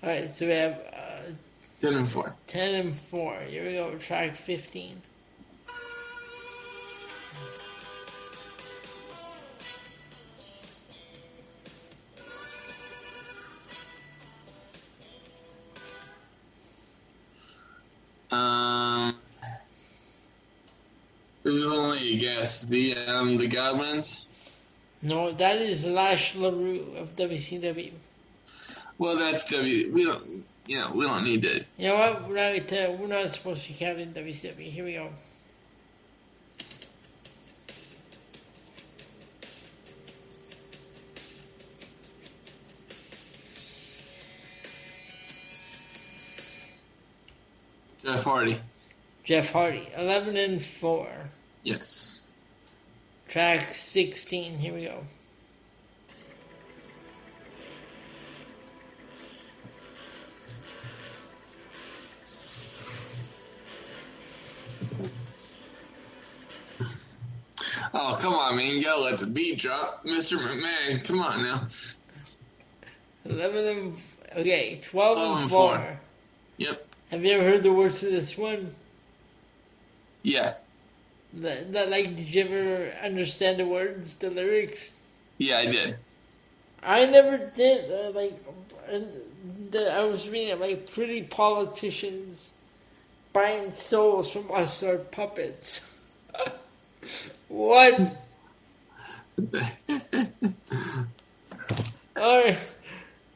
[0.02, 1.30] Alright, so we have uh,
[1.80, 2.34] Ten and four.
[2.48, 3.38] 10 and 4.
[3.48, 5.00] Here we go, track 15.
[18.30, 19.16] Um,
[21.42, 22.62] this is only a guess.
[22.62, 24.26] The um, the Godwins.
[25.00, 27.92] No, that is Lash LeRoux of WCW.
[28.98, 29.92] Well, that's W.
[29.92, 30.44] We don't.
[30.66, 31.64] You know, we don't need to.
[31.78, 32.28] You know what?
[32.28, 34.70] We're not, uh, we're not supposed to be counting WCW.
[34.70, 35.08] Here we go.
[48.08, 48.56] Jeff Hardy.
[49.22, 51.08] Jeff Hardy, 11 and 4.
[51.62, 52.28] Yes.
[53.28, 54.54] Track 16.
[54.58, 55.04] Here we go.
[67.92, 68.74] Oh, come on, man.
[68.74, 70.02] You gotta let the beat drop.
[70.06, 70.38] Mr.
[70.38, 71.66] McMahon, come on now.
[73.26, 74.00] 11 and.
[74.34, 75.76] Okay, 12 12 and and 4.
[75.76, 76.00] four.
[76.56, 76.87] Yep.
[77.10, 78.74] Have you ever heard the words to this one?
[80.22, 80.54] Yeah.
[81.34, 84.96] That, that, like, did you ever understand the words, the lyrics?
[85.38, 85.96] Yeah, I did.
[86.82, 87.90] I never did.
[87.90, 88.38] Uh, like,
[88.90, 89.12] and
[89.70, 92.54] the, I was reading it, like, pretty politicians
[93.32, 95.94] buying souls from us are puppets.
[97.48, 98.16] what?
[102.18, 102.58] Alright.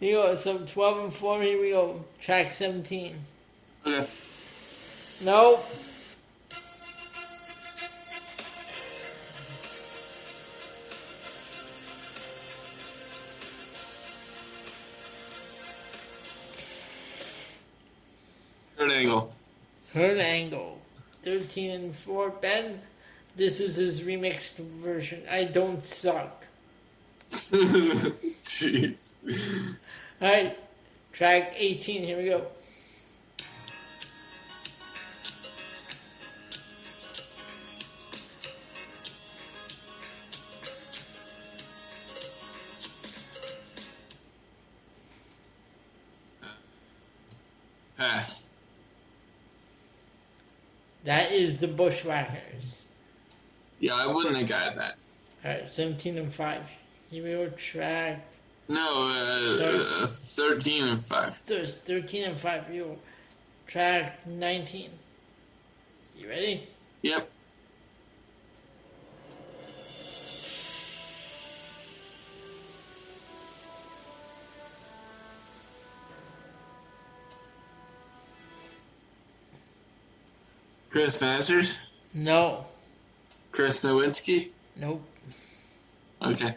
[0.00, 0.34] Here we go.
[0.34, 1.42] So 12 and 4.
[1.42, 2.04] Here we go.
[2.20, 3.14] Track 17.
[3.86, 4.06] Okay.
[5.24, 5.60] No.
[18.76, 19.32] Third angle.
[19.92, 20.78] Kurt Angle.
[21.22, 22.30] 13 and 4.
[22.30, 22.80] Ben,
[23.36, 25.22] this is his remixed version.
[25.30, 26.46] I don't suck.
[27.30, 29.12] Jeez.
[30.20, 30.58] Alright.
[31.12, 32.02] Track 18.
[32.02, 32.46] Here we go.
[51.04, 52.84] That is the Bushwhackers.
[53.80, 54.94] Yeah, I wouldn't have got that.
[55.44, 56.70] Alright, 17 and 5.
[57.10, 57.48] Here we go.
[57.50, 58.24] Track.
[58.68, 61.42] No, uh, uh, 13 and 5.
[61.46, 62.66] There's 13 and 5.
[62.68, 62.98] Here we go.
[63.66, 64.90] Track 19.
[66.16, 66.68] You ready?
[67.02, 67.28] Yep.
[80.92, 81.78] Chris Masters?
[82.12, 82.66] No.
[83.50, 84.50] Chris Nowinski?
[84.76, 85.02] Nope.
[86.20, 86.54] Okay.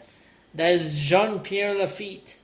[0.54, 2.38] That is Jean Pierre Lafitte.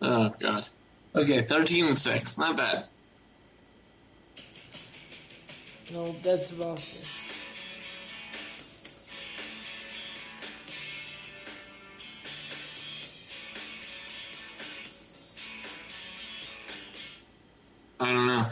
[0.00, 0.66] Oh, God.
[1.14, 2.38] Okay, 13 and 6.
[2.38, 2.86] Not bad.
[5.92, 7.06] No, that's bullshit.
[18.00, 18.46] I don't know.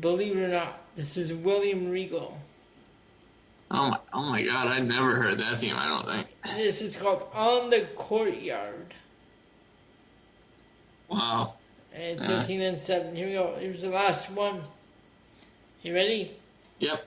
[0.00, 2.38] Believe it or not, this is William Regal.
[3.70, 6.26] Oh my, oh my God, I'd never heard that theme, I don't think.
[6.56, 8.94] This is called On the Courtyard.
[11.08, 11.54] Wow.
[11.92, 12.24] And Uh.
[12.24, 13.16] 13 and 7.
[13.16, 13.56] Here we go.
[13.58, 14.62] Here's the last one.
[15.82, 16.32] You ready?
[16.78, 17.06] Yep.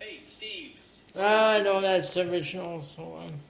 [0.00, 0.80] Hey, Steve.
[1.16, 2.82] Ah, no, that's the original.
[2.82, 3.40] So, um,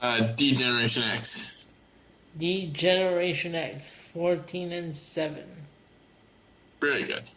[0.00, 1.66] Uh, D Generation X.
[2.36, 5.42] D Generation X, 14 and 7.
[6.80, 7.28] Very good.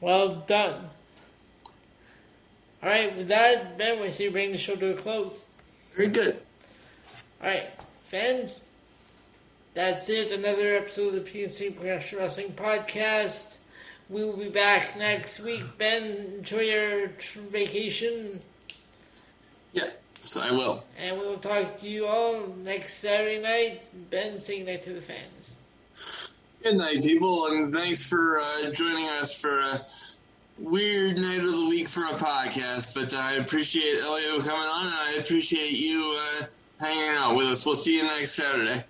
[0.00, 0.90] Well done.
[2.82, 5.50] Alright, with that, Ben, we see bring the show to a close.
[5.96, 6.36] Very good.
[7.42, 7.70] Alright,
[8.06, 8.64] fans,
[9.74, 10.30] that's it.
[10.30, 13.56] Another episode of the PNC Progression Wrestling Podcast.
[14.08, 15.62] We will be back next week.
[15.76, 17.08] Ben, enjoy your
[17.50, 18.40] vacation,
[19.72, 19.88] Yeah,
[20.20, 20.84] so I will.
[20.98, 23.82] and we will talk to you all next Saturday night.
[24.10, 25.56] Ben, say goodnight to the fans.
[26.62, 29.86] Good night, people, and thanks for uh, joining us for a
[30.58, 32.94] weird night of the week for a podcast.
[32.94, 36.44] But I appreciate Elio coming on, and I appreciate you uh,
[36.80, 37.64] hanging out with us.
[37.64, 38.84] We'll see you next Saturday.